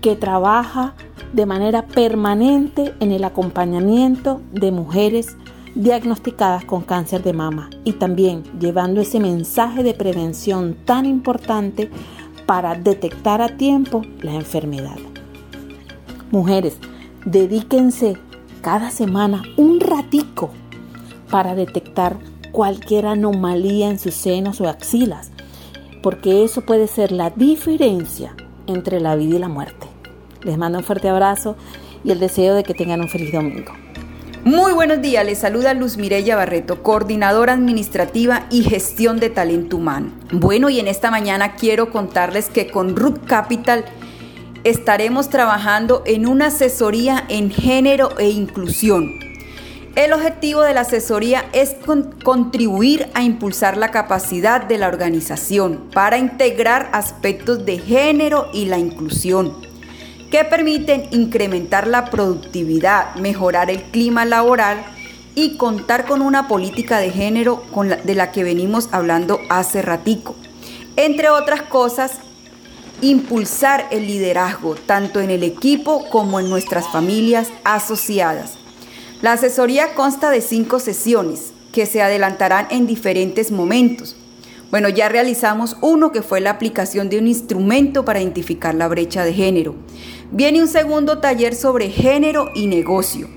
[0.00, 0.94] que trabaja
[1.32, 5.36] de manera permanente en el acompañamiento de mujeres
[5.74, 11.90] diagnosticadas con cáncer de mama y también llevando ese mensaje de prevención tan importante
[12.46, 14.98] para detectar a tiempo la enfermedad.
[16.34, 16.78] Mujeres,
[17.24, 18.16] dedíquense
[18.60, 20.50] cada semana un ratico
[21.30, 22.16] para detectar
[22.50, 25.30] cualquier anomalía en sus senos o axilas,
[26.02, 28.34] porque eso puede ser la diferencia
[28.66, 29.86] entre la vida y la muerte.
[30.42, 31.54] Les mando un fuerte abrazo
[32.02, 33.72] y el deseo de que tengan un feliz domingo.
[34.42, 40.10] Muy buenos días, les saluda Luz Mirella Barreto, coordinadora administrativa y gestión de talento humano.
[40.32, 43.84] Bueno, y en esta mañana quiero contarles que con Root Capital
[44.64, 49.20] estaremos trabajando en una asesoría en género e inclusión.
[49.94, 51.76] El objetivo de la asesoría es
[52.24, 58.78] contribuir a impulsar la capacidad de la organización para integrar aspectos de género y la
[58.78, 59.54] inclusión
[60.32, 64.84] que permiten incrementar la productividad, mejorar el clima laboral
[65.36, 67.62] y contar con una política de género
[68.02, 70.34] de la que venimos hablando hace ratico.
[70.96, 72.18] Entre otras cosas,
[73.00, 78.54] impulsar el liderazgo tanto en el equipo como en nuestras familias asociadas.
[79.22, 84.16] La asesoría consta de cinco sesiones que se adelantarán en diferentes momentos.
[84.70, 89.24] Bueno, ya realizamos uno que fue la aplicación de un instrumento para identificar la brecha
[89.24, 89.74] de género.
[90.30, 93.28] Viene un segundo taller sobre género y negocio.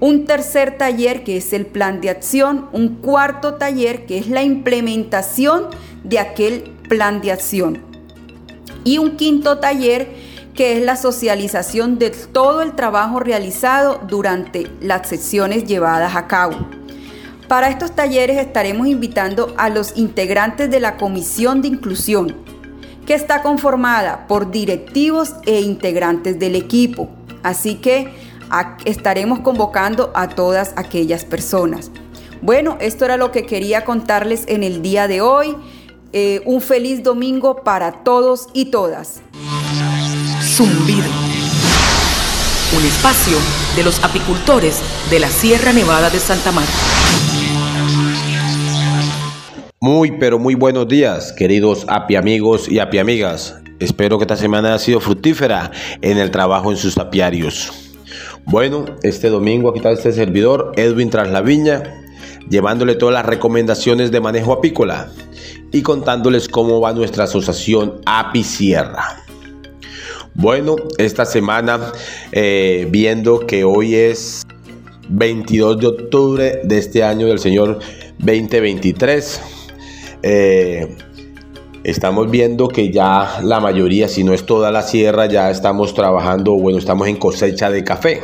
[0.00, 2.68] Un tercer taller que es el plan de acción.
[2.72, 5.66] Un cuarto taller que es la implementación
[6.04, 7.87] de aquel plan de acción.
[8.88, 10.08] Y un quinto taller
[10.54, 16.56] que es la socialización de todo el trabajo realizado durante las sesiones llevadas a cabo.
[17.48, 22.34] Para estos talleres estaremos invitando a los integrantes de la Comisión de Inclusión,
[23.04, 27.10] que está conformada por directivos e integrantes del equipo.
[27.42, 28.08] Así que
[28.86, 31.90] estaremos convocando a todas aquellas personas.
[32.40, 35.54] Bueno, esto era lo que quería contarles en el día de hoy.
[36.14, 39.20] Eh, un feliz domingo para todos y todas.
[40.42, 41.04] Zumbido.
[42.78, 43.36] Un espacio
[43.76, 44.80] de los apicultores
[45.10, 46.72] de la Sierra Nevada de Santa Marta.
[49.80, 53.56] Muy, pero muy buenos días, queridos api amigos y api amigas.
[53.78, 57.92] Espero que esta semana haya sido fructífera en el trabajo en sus apiarios.
[58.46, 61.82] Bueno, este domingo aquí está este servidor, Edwin Traslaviña,
[62.48, 65.10] llevándole todas las recomendaciones de manejo apícola
[65.72, 69.24] y contándoles cómo va nuestra asociación Api Sierra.
[70.34, 71.92] Bueno, esta semana,
[72.32, 74.46] eh, viendo que hoy es
[75.08, 77.80] 22 de octubre de este año del Señor
[78.18, 79.40] 2023,
[80.22, 80.96] eh,
[81.82, 86.52] estamos viendo que ya la mayoría, si no es toda la sierra, ya estamos trabajando,
[86.52, 88.22] bueno, estamos en cosecha de café.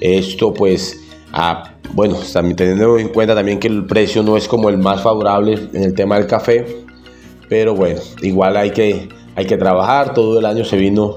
[0.00, 1.00] Esto pues,
[1.92, 5.68] bueno, también teniendo en cuenta también que el precio no es como el más favorable
[5.72, 6.84] en el tema del café,
[7.48, 11.14] pero bueno, igual hay que, hay que trabajar, todo el año se vino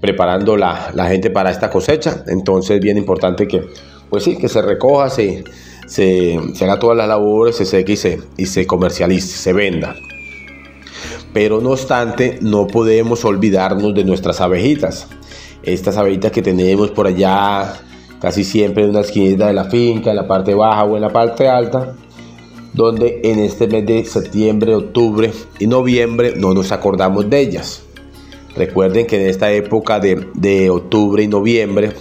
[0.00, 3.62] preparando la, la gente para esta cosecha, entonces bien importante que,
[4.10, 5.44] pues sí, que se recoja, se
[5.92, 9.94] se, haga todas las labores, se seque y se, y se comercialice, se venda.
[11.32, 15.08] Pero no obstante, no podemos olvidarnos de nuestras abejitas.
[15.62, 17.74] Estas abejitas que tenemos por allá
[18.22, 21.08] casi siempre en una esquinita de la finca, en la parte baja o en la
[21.08, 21.96] parte alta,
[22.72, 27.82] donde en este mes de septiembre, octubre y noviembre no nos acordamos de ellas.
[28.54, 31.94] Recuerden que en esta época de, octubre y noviembre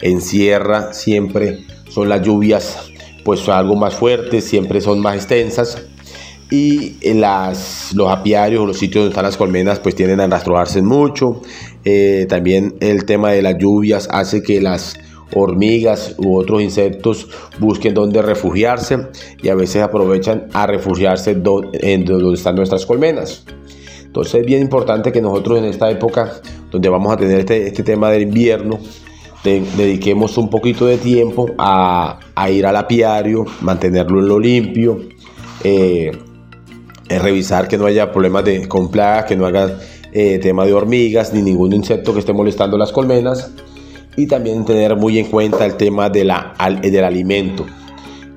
[0.00, 2.90] en sierra siempre son las lluvias
[3.24, 5.84] pues algo más fuertes, siempre son más extensas
[6.50, 10.82] y las, los apiarios o los sitios donde están las colmenas pues tienden a rastrojarse
[10.82, 11.40] mucho.
[11.84, 14.96] Eh, también el tema de las lluvias hace que las
[15.34, 19.08] hormigas u otros insectos busquen donde refugiarse
[19.42, 23.44] y a veces aprovechan a refugiarse en donde están nuestras colmenas.
[24.04, 27.82] Entonces es bien importante que nosotros en esta época donde vamos a tener este, este
[27.82, 28.78] tema del invierno,
[29.44, 32.18] dediquemos un poquito de tiempo a,
[32.50, 35.00] ir al apiario, mantenerlo en lo limpio,
[35.64, 36.10] eh,
[37.08, 39.78] revisar que no haya problemas de, con plagas, que no haya
[40.12, 43.52] eh, tema de hormigas ni ningún insecto que esté molestando las colmenas
[44.18, 46.52] y también tener muy en cuenta el tema de la,
[46.82, 47.64] del alimento.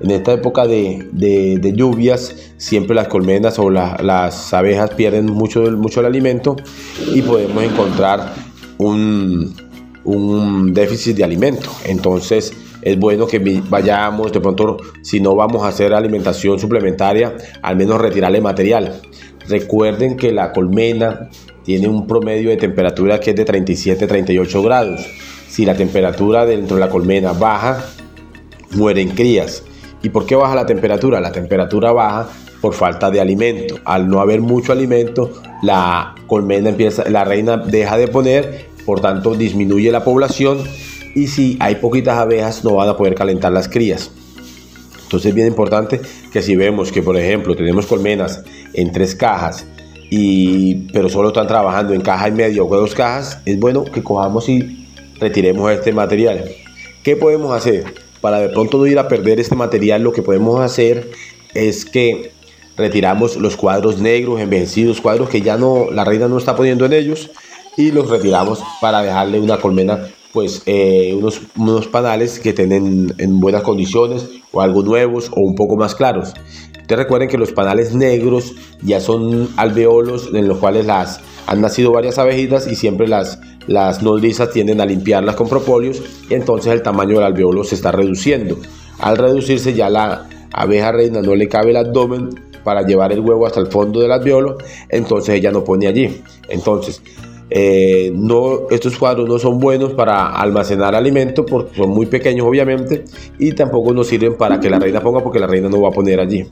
[0.00, 6.06] En esta época de, lluvias, siempre las colmenas o las abejas pierden mucho, mucho el
[6.06, 6.54] alimento
[7.12, 8.32] y podemos encontrar
[8.78, 9.54] un,
[10.04, 11.68] un déficit de alimento.
[11.84, 17.74] Entonces, es bueno que vayamos, de pronto, si no vamos a hacer alimentación suplementaria, al
[17.74, 19.00] menos retirarle material.
[19.48, 21.28] Recuerden que la colmena
[21.64, 25.06] tiene un promedio de temperatura que es de 37-38 grados
[25.52, 27.84] si la temperatura dentro de la colmena baja,
[28.70, 29.62] mueren crías.
[30.02, 31.20] ¿Y por qué baja la temperatura?
[31.20, 32.30] La temperatura baja
[32.62, 33.78] por falta de alimento.
[33.84, 35.30] Al no haber mucho alimento,
[35.62, 40.58] la colmena empieza, la reina deja de poner, por tanto disminuye la población
[41.14, 44.10] y si hay poquitas abejas no van a poder calentar las crías.
[45.02, 46.00] Entonces es bien importante
[46.32, 48.42] que si vemos que por ejemplo tenemos colmenas
[48.72, 49.66] en tres cajas
[50.08, 54.02] y pero solo están trabajando en caja y medio o dos cajas, es bueno que
[54.02, 54.81] cojamos y
[55.22, 56.50] retiremos este material.
[57.02, 57.84] ¿Qué podemos hacer?
[58.20, 61.10] Para de pronto no ir a perder este material, lo que podemos hacer
[61.54, 62.32] es que
[62.76, 66.92] retiramos los cuadros negros, envejecidos, cuadros que ya no, la reina no está poniendo en
[66.92, 67.30] ellos,
[67.76, 73.40] y los retiramos para dejarle una colmena, pues eh, unos, unos panales que tienen en
[73.40, 76.34] buenas condiciones, o algo nuevos, o un poco más claros.
[76.80, 81.92] Ustedes recuerden que los panales negros ya son alveolos en los cuales las han nacido
[81.92, 86.82] varias abejitas y siempre las, las nodrizas tienden a limpiarlas con propóleos y entonces el
[86.82, 88.58] tamaño del alveolo se está reduciendo.
[88.98, 92.30] Al reducirse ya la abeja reina no le cabe el abdomen
[92.64, 94.58] para llevar el huevo hasta el fondo del alveolo,
[94.88, 96.22] entonces ella no pone allí.
[96.48, 97.02] Entonces,
[97.50, 103.04] eh, no, estos cuadros no son buenos para almacenar alimento porque son muy pequeños obviamente
[103.38, 105.92] y tampoco nos sirven para que la reina ponga porque la reina no va a
[105.92, 106.46] poner allí.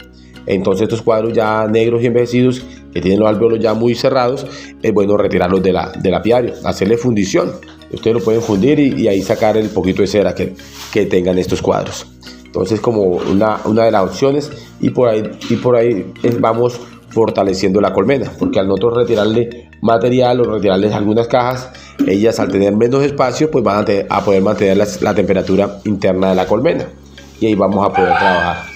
[0.46, 2.62] Entonces estos cuadros ya negros y envejecidos
[2.92, 4.46] que tienen los alveolos ya muy cerrados,
[4.82, 7.52] es bueno retirarlos de la, del apiario, hacerle fundición.
[7.92, 10.54] Ustedes lo pueden fundir y, ahí sacar el poquito de cera que,
[10.92, 12.06] que tengan estos cuadros.
[12.44, 16.80] Entonces como una, una de las opciones y por ahí, y por ahí vamos
[17.10, 21.70] fortaleciendo la colmena, porque al nosotros retirarle material o retirarles algunas cajas,
[22.06, 26.46] ellas al tener menos espacio pues van a, poder mantener la temperatura interna de la
[26.46, 26.86] colmena
[27.40, 28.69] y ahí vamos a poder trabajar.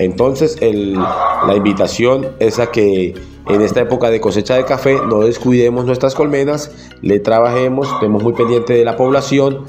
[0.00, 3.14] Entonces la invitación es a que
[3.46, 6.70] en esta época de cosecha de café no descuidemos nuestras colmenas,
[7.02, 9.66] le trabajemos, estemos muy pendientes de la población,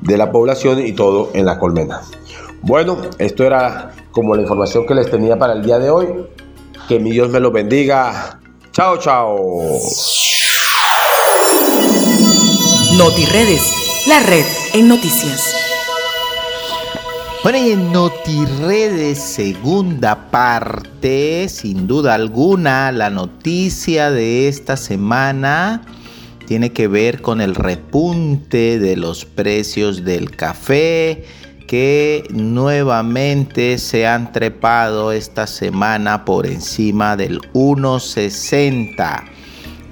[0.00, 2.02] de la población y todo en la colmena.
[2.62, 6.06] Bueno, esto era como la información que les tenía para el día de hoy.
[6.88, 8.38] Que mi Dios me lo bendiga.
[8.70, 9.36] Chao, chao.
[12.96, 15.65] NotiRedes, la red en noticias.
[17.46, 25.82] Bueno, y en NotiRedes, segunda parte, sin duda alguna, la noticia de esta semana
[26.48, 31.24] tiene que ver con el repunte de los precios del café
[31.68, 39.22] que nuevamente se han trepado esta semana por encima del 1.60.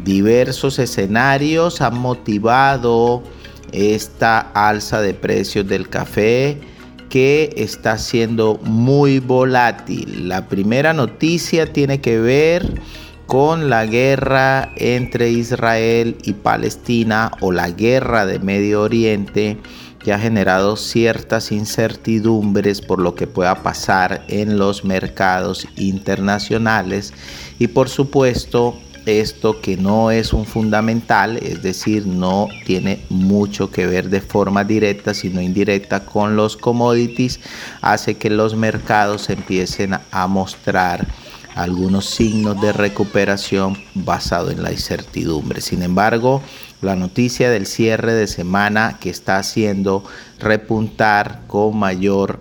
[0.02, 3.22] Diversos escenarios han motivado
[3.70, 6.73] esta alza de precios del café
[7.14, 10.28] que está siendo muy volátil.
[10.28, 12.82] La primera noticia tiene que ver
[13.26, 19.58] con la guerra entre Israel y Palestina o la guerra de Medio Oriente
[20.00, 27.14] que ha generado ciertas incertidumbres por lo que pueda pasar en los mercados internacionales
[27.60, 28.76] y por supuesto
[29.06, 34.64] esto que no es un fundamental, es decir, no tiene mucho que ver de forma
[34.64, 37.40] directa, sino indirecta con los commodities,
[37.80, 41.06] hace que los mercados empiecen a mostrar
[41.54, 45.60] algunos signos de recuperación basado en la incertidumbre.
[45.60, 46.42] Sin embargo,
[46.82, 50.04] la noticia del cierre de semana que está haciendo
[50.40, 52.40] repuntar con mayor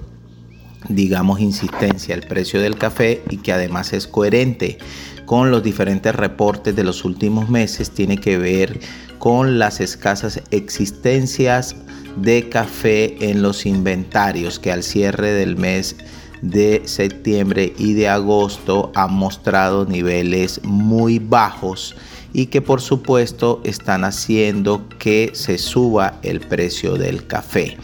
[0.89, 4.77] digamos insistencia el precio del café y que además es coherente
[5.25, 8.79] con los diferentes reportes de los últimos meses tiene que ver
[9.19, 11.75] con las escasas existencias
[12.17, 15.95] de café en los inventarios que al cierre del mes
[16.41, 21.95] de septiembre y de agosto han mostrado niveles muy bajos
[22.33, 27.77] y que por supuesto están haciendo que se suba el precio del café.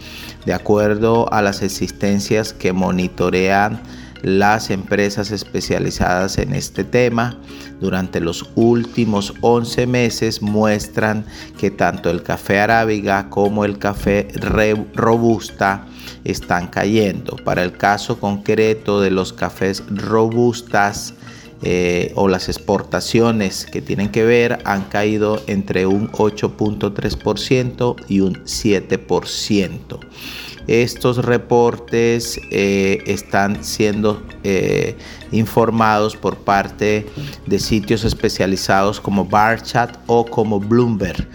[0.46, 3.82] De acuerdo a las existencias que monitorean
[4.22, 7.38] las empresas especializadas en este tema
[7.80, 11.26] durante los últimos 11 meses muestran
[11.58, 14.28] que tanto el café arábiga como el café
[14.94, 15.86] robusta
[16.24, 17.38] están cayendo.
[17.38, 21.14] Para el caso concreto de los cafés robustas,
[21.62, 28.36] eh, o las exportaciones que tienen que ver han caído entre un 8.3% y un
[28.46, 30.00] 7%.
[30.70, 34.96] Estos reportes eh, están siendo eh,
[35.32, 37.08] informados por parte
[37.48, 41.28] de sitios especializados como Barchat o como Bloomberg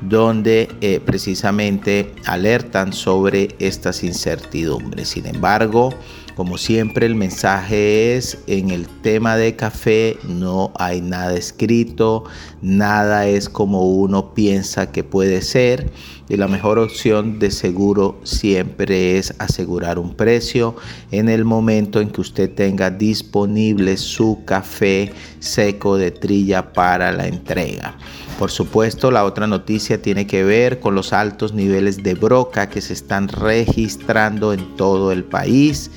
[0.00, 5.10] donde eh, precisamente alertan sobre estas incertidumbres.
[5.10, 5.94] Sin embargo,
[6.40, 12.24] como siempre el mensaje es en el tema de café no hay nada escrito,
[12.62, 15.92] nada es como uno piensa que puede ser
[16.30, 20.76] y la mejor opción de seguro siempre es asegurar un precio
[21.10, 27.26] en el momento en que usted tenga disponible su café seco de trilla para la
[27.26, 27.98] entrega.
[28.38, 32.80] Por supuesto, la otra noticia tiene que ver con los altos niveles de broca que
[32.80, 35.90] se están registrando en todo el país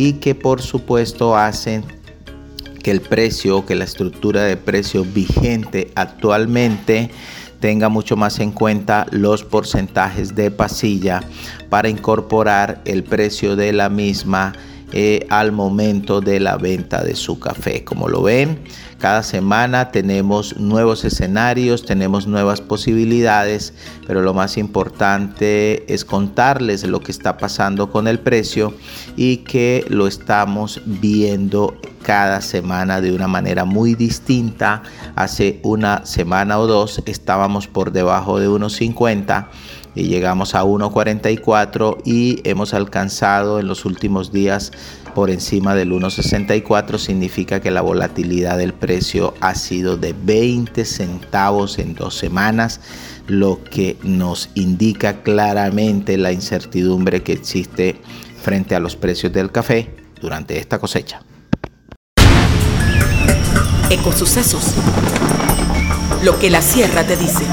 [0.00, 1.84] y que por supuesto hacen
[2.82, 7.10] que el precio, que la estructura de precio vigente actualmente
[7.60, 11.20] tenga mucho más en cuenta los porcentajes de pasilla
[11.68, 14.54] para incorporar el precio de la misma
[14.94, 17.84] eh, al momento de la venta de su café.
[17.84, 18.58] Como lo ven,
[19.00, 23.72] cada semana tenemos nuevos escenarios, tenemos nuevas posibilidades,
[24.06, 28.74] pero lo más importante es contarles lo que está pasando con el precio
[29.16, 34.82] y que lo estamos viendo cada semana de una manera muy distinta.
[35.16, 39.48] Hace una semana o dos estábamos por debajo de unos 50
[39.94, 44.72] y llegamos a 1.44 y hemos alcanzado en los últimos días
[45.14, 51.78] por encima del 1.64 significa que la volatilidad del precio ha sido de 20 centavos
[51.78, 52.80] en dos semanas
[53.26, 58.00] lo que nos indica claramente la incertidumbre que existe
[58.42, 61.22] frente a los precios del café durante esta cosecha.
[63.90, 64.74] Ecosucesos.
[66.24, 67.44] Lo que la sierra te dice.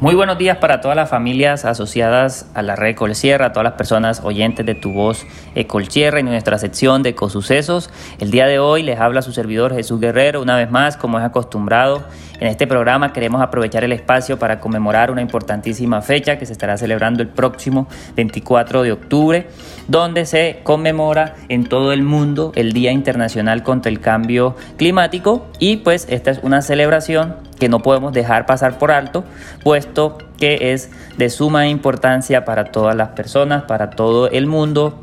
[0.00, 4.20] Muy buenos días para todas las familias asociadas a la red Colsierra, todas las personas
[4.22, 5.26] oyentes de tu voz
[5.66, 7.90] Colsierra y nuestra sección de Ecosucesos.
[8.20, 11.24] El día de hoy les habla su servidor Jesús Guerrero, una vez más, como es
[11.24, 12.04] acostumbrado.
[12.38, 16.78] En este programa queremos aprovechar el espacio para conmemorar una importantísima fecha que se estará
[16.78, 19.48] celebrando el próximo 24 de octubre,
[19.88, 25.78] donde se conmemora en todo el mundo el Día Internacional contra el Cambio Climático y
[25.78, 29.24] pues esta es una celebración que no podemos dejar pasar por alto,
[29.62, 35.00] puesto que es de suma importancia para todas las personas, para todo el mundo,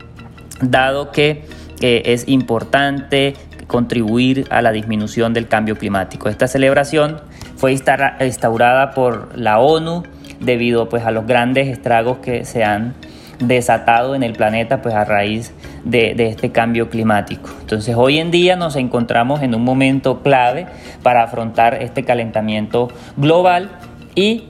[0.61, 1.45] dado que
[1.81, 3.35] es importante
[3.67, 6.29] contribuir a la disminución del cambio climático.
[6.29, 7.21] Esta celebración
[7.57, 10.03] fue instaurada por la ONU
[10.39, 12.93] debido pues, a los grandes estragos que se han
[13.39, 17.49] desatado en el planeta pues, a raíz de, este cambio climático.
[17.61, 20.67] Entonces hoy en día nos encontramos en un momento clave
[21.03, 23.69] para afrontar este calentamiento global
[24.15, 24.45] y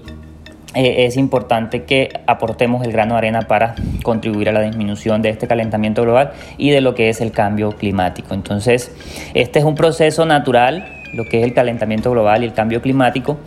[0.76, 5.30] eh, es importante que aportemos el grano de arena para contribuir a la disminución de
[5.30, 8.34] este calentamiento global y de lo que es el cambio climático.
[8.34, 8.94] Entonces,
[9.34, 13.38] este es un proceso natural lo que es el calentamiento global y el cambio climático,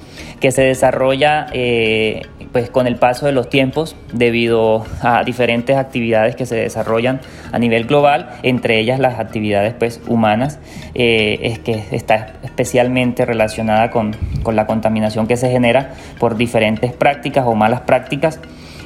[0.40, 2.22] que se desarrolla eh,
[2.52, 7.20] pues con el paso de los tiempos debido a diferentes actividades que se desarrollan
[7.52, 10.58] a nivel global, entre ellas las actividades pues, humanas,
[10.94, 14.16] eh, es que está especialmente relacionada con,
[14.52, 18.40] la contaminación que se genera por diferentes prácticas o malas prácticas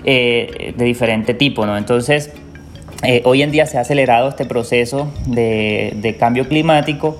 [0.04, 1.66] eh, de diferente tipo.
[1.66, 1.78] ¿no?
[1.78, 2.32] Entonces,
[3.24, 7.18] hoy en día se ha acelerado este proceso de, de cambio climático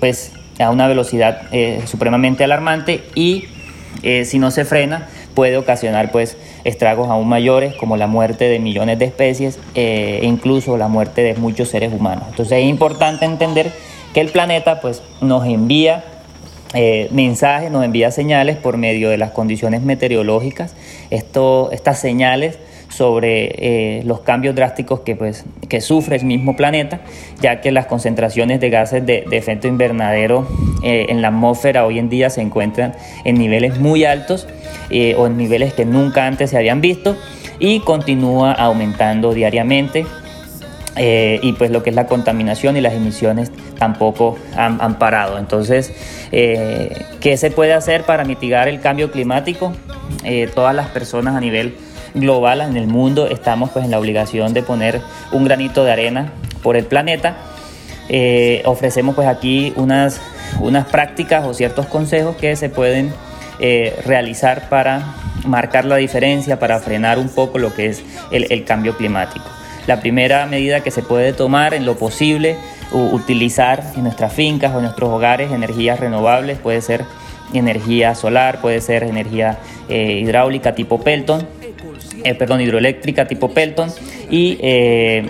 [0.00, 3.44] pues a una velocidad eh, supremamente alarmante y
[4.02, 8.58] eh, si no se frena puede ocasionar pues estragos aún mayores como la muerte de
[8.58, 12.24] millones de especies eh, e incluso la muerte de muchos seres humanos.
[12.30, 13.72] Entonces es importante entender
[14.12, 16.04] que el planeta pues nos envía
[17.10, 20.74] mensajes, nos envía señales por medio de las condiciones meteorológicas.
[21.10, 22.58] Esto, estas señales
[22.92, 27.00] sobre eh, los cambios drásticos que, pues, que sufre el mismo planeta,
[27.40, 30.46] ya que las concentraciones de gases de, efecto invernadero
[30.82, 34.46] eh, en la atmósfera hoy en día se encuentran en niveles muy altos
[34.90, 37.16] eh, o en niveles que nunca antes se habían visto
[37.58, 40.04] y continúa aumentando diariamente.
[40.96, 45.38] Eh, y pues lo que es la contaminación y las emisiones tampoco han, parado.
[45.38, 45.90] Entonces,
[46.30, 49.72] ¿qué se puede hacer para mitigar el cambio climático?
[50.54, 51.74] Todas las personas a nivel
[52.14, 55.00] global en el mundo estamos pues en la obligación de poner
[55.32, 56.32] un granito de arena
[56.62, 57.36] por el planeta.
[58.64, 60.20] ofrecemos pues aquí unas,
[60.60, 63.12] unas prácticas o ciertos consejos que se pueden
[64.04, 65.14] realizar para
[65.46, 69.44] marcar la diferencia, para frenar un poco lo que es el cambio climático.
[69.86, 72.56] La primera medida que se puede tomar en lo posible,
[72.92, 77.04] utilizar en nuestras fincas o en nuestros hogares energías renovables, puede ser
[77.52, 79.58] energía solar, puede ser energía
[79.88, 81.46] eh, hidráulica tipo Pelton,
[82.24, 83.90] eh, perdón, hidroeléctrica tipo Pelton
[84.30, 85.26] y eh,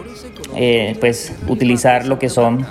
[1.01, 2.67] pues utilizar lo que son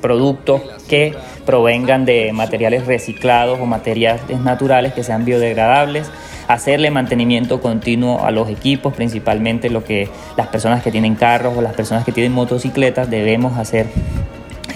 [0.00, 1.14] productos que
[1.46, 6.10] provengan de materiales reciclados o materiales naturales que sean biodegradables
[6.52, 11.62] hacerle mantenimiento continuo a los equipos, principalmente lo que las personas que tienen carros o
[11.62, 13.86] las personas que tienen motocicletas debemos hacer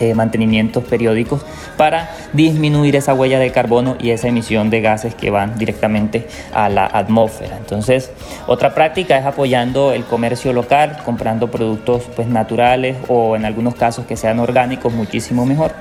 [0.00, 1.44] eh, mantenimientos periódicos
[1.76, 6.68] para disminuir esa huella de carbono y esa emisión de gases que van directamente a
[6.68, 7.56] la atmósfera.
[7.56, 8.10] Entonces,
[8.46, 14.06] otra práctica es apoyando el comercio local, comprando productos pues, naturales o en algunos casos
[14.06, 15.72] que sean orgánicos, muchísimo mejor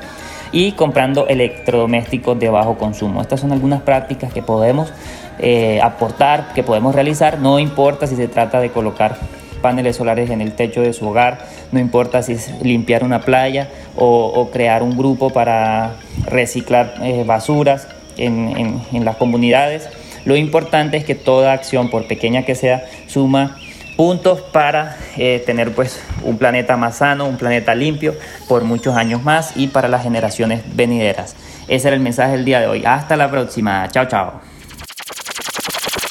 [0.53, 3.22] y comprando electrodomésticos de bajo consumo.
[3.22, 4.93] Estas son algunas prácticas que podemos
[5.39, 9.18] eh, aportar, que podemos realizar, no importa si se trata de colocar
[9.64, 13.70] paneles solares en el techo de su hogar, no importa si es limpiar una playa
[13.95, 15.95] o, crear un grupo para
[16.26, 17.88] reciclar eh, basuras
[18.18, 19.89] en, las comunidades.
[20.26, 23.57] Lo importante es que toda acción, por pequeña que sea, suma
[23.95, 28.16] puntos para eh, tener pues un planeta más sano, un planeta limpio
[28.47, 31.36] por muchos años más y para las generaciones venideras.
[31.68, 32.84] Ese era el mensaje del día de hoy.
[32.86, 33.88] Hasta la próxima.
[33.91, 34.41] Chao, chao.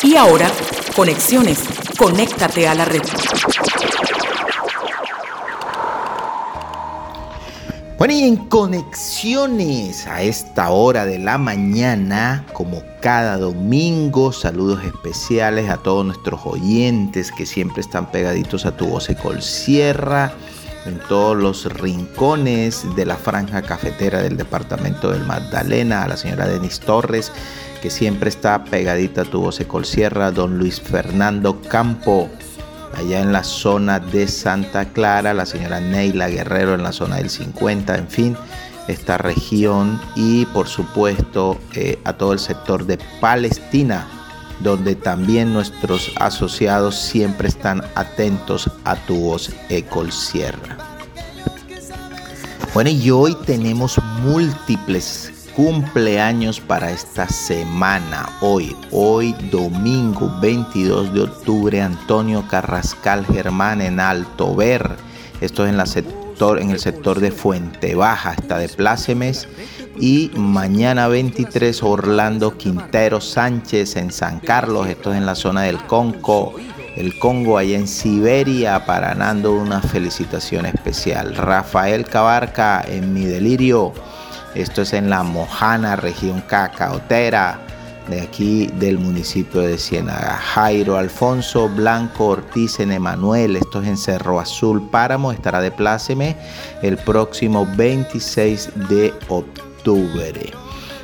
[0.03, 0.49] Y ahora,
[0.97, 1.82] conexiones.
[2.03, 3.01] Conéctate a la red.
[7.97, 15.71] Bueno, y en conexiones a esta hora de la mañana, como cada domingo, saludos especiales
[15.71, 20.33] a todos nuestros oyentes que siempre están pegaditos a tu voz Ecol Sierra,
[20.87, 26.49] en todos los rincones de la franja cafetera del departamento del Magdalena, a la señora
[26.49, 27.31] Denis Torres,
[27.83, 32.31] que siempre está pegadita a tu voz Sierra, don Luis Fernando Campo,
[32.97, 37.29] allá en la zona de Santa Clara, la señora Neila Guerrero en la zona del
[37.29, 38.37] 50, en fin,
[38.87, 44.07] esta región y por supuesto eh, a todo el sector de Palestina,
[44.61, 50.79] donde también nuestros asociados siempre están atentos a tu voz Ecol Sierra.
[52.75, 58.29] Bueno, y hoy tenemos múltiples cumpleaños para esta semana.
[58.41, 64.89] Hoy, hoy domingo 22 de octubre, Antonio Carrascal Germán en Alto Ver.
[65.41, 69.49] Esto es en, la sector, en el sector de Fuente Baja, está de Plácemes.
[70.01, 75.79] Y mañana 23, Orlando Quintero Sánchez en San Carlos, esto es en la zona del
[75.85, 76.55] Conco.
[76.97, 81.35] El Congo allá en Siberia, para Nando una felicitación especial.
[81.35, 83.93] Rafael Cabarca en Mi Delirio
[84.55, 87.59] esto es en la Mojana, región cacaotera,
[88.09, 90.37] de aquí del municipio de Ciénaga.
[90.37, 96.37] Jairo Alfonso Blanco Ortiz en Emanuel, esto es en Cerro Azul, Páramo, estará de pláceme
[96.83, 100.62] el próximo 26 de octubre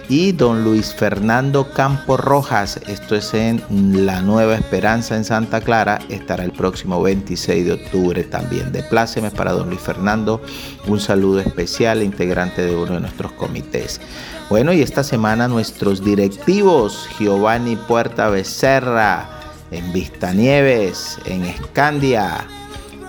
[0.08, 3.62] y don Luis Fernando Campo Rojas, esto es en
[4.06, 8.72] La Nueva Esperanza en Santa Clara, estará el próximo 26 de octubre también.
[8.72, 10.40] De plácemes para don Luis Fernando,
[10.86, 14.00] un saludo especial, integrante de uno de nuestros comités.
[14.48, 19.28] Bueno, y esta semana nuestros directivos, Giovanni Puerta Becerra,
[19.70, 22.46] en Vistanieves, en Escandia,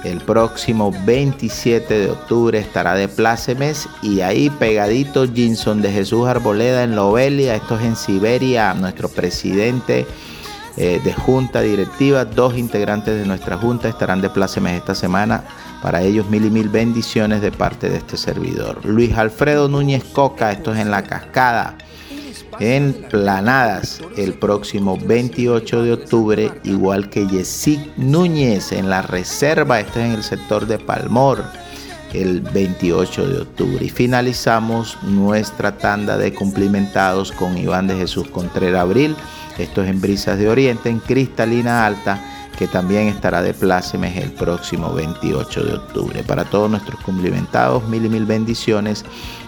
[0.03, 6.83] el próximo 27 de octubre estará de plácemes y ahí pegadito Jinson de Jesús Arboleda
[6.83, 10.05] en Lobelia, esto es en Siberia, nuestro presidente
[10.77, 15.43] eh, de junta directiva, dos integrantes de nuestra junta estarán de plácemes esta semana.
[15.81, 18.85] Para ellos mil y mil bendiciones de parte de este servidor.
[18.85, 21.77] Luis Alfredo Núñez Coca, esto es en La Cascada
[22.59, 30.01] en Planadas el próximo 28 de octubre, igual que Yesic Núñez en la reserva, este
[30.01, 31.43] es en el sector de Palmor,
[32.13, 33.85] el 28 de octubre.
[33.85, 39.15] Y finalizamos nuestra tanda de cumplimentados con Iván de Jesús Contreras Abril,
[39.57, 42.21] esto es en Brisas de Oriente, en Cristalina Alta,
[42.57, 46.23] que también estará de plácemes el próximo 28 de octubre.
[46.23, 49.05] Para todos nuestros cumplimentados, mil y mil bendiciones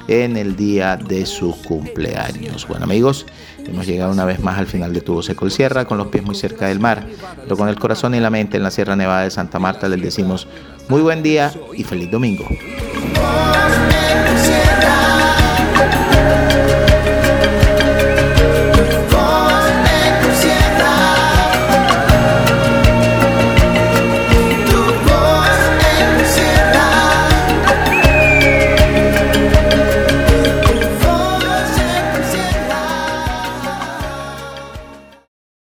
[0.07, 2.67] en el día de sus cumpleaños.
[2.67, 3.25] Bueno amigos,
[3.65, 6.35] hemos llegado una vez más al final de Tubo Seco Sierra, con los pies muy
[6.35, 7.07] cerca del mar,
[7.43, 10.01] pero con el corazón y la mente en la Sierra Nevada de Santa Marta les
[10.01, 10.47] decimos
[10.89, 12.45] muy buen día y feliz domingo.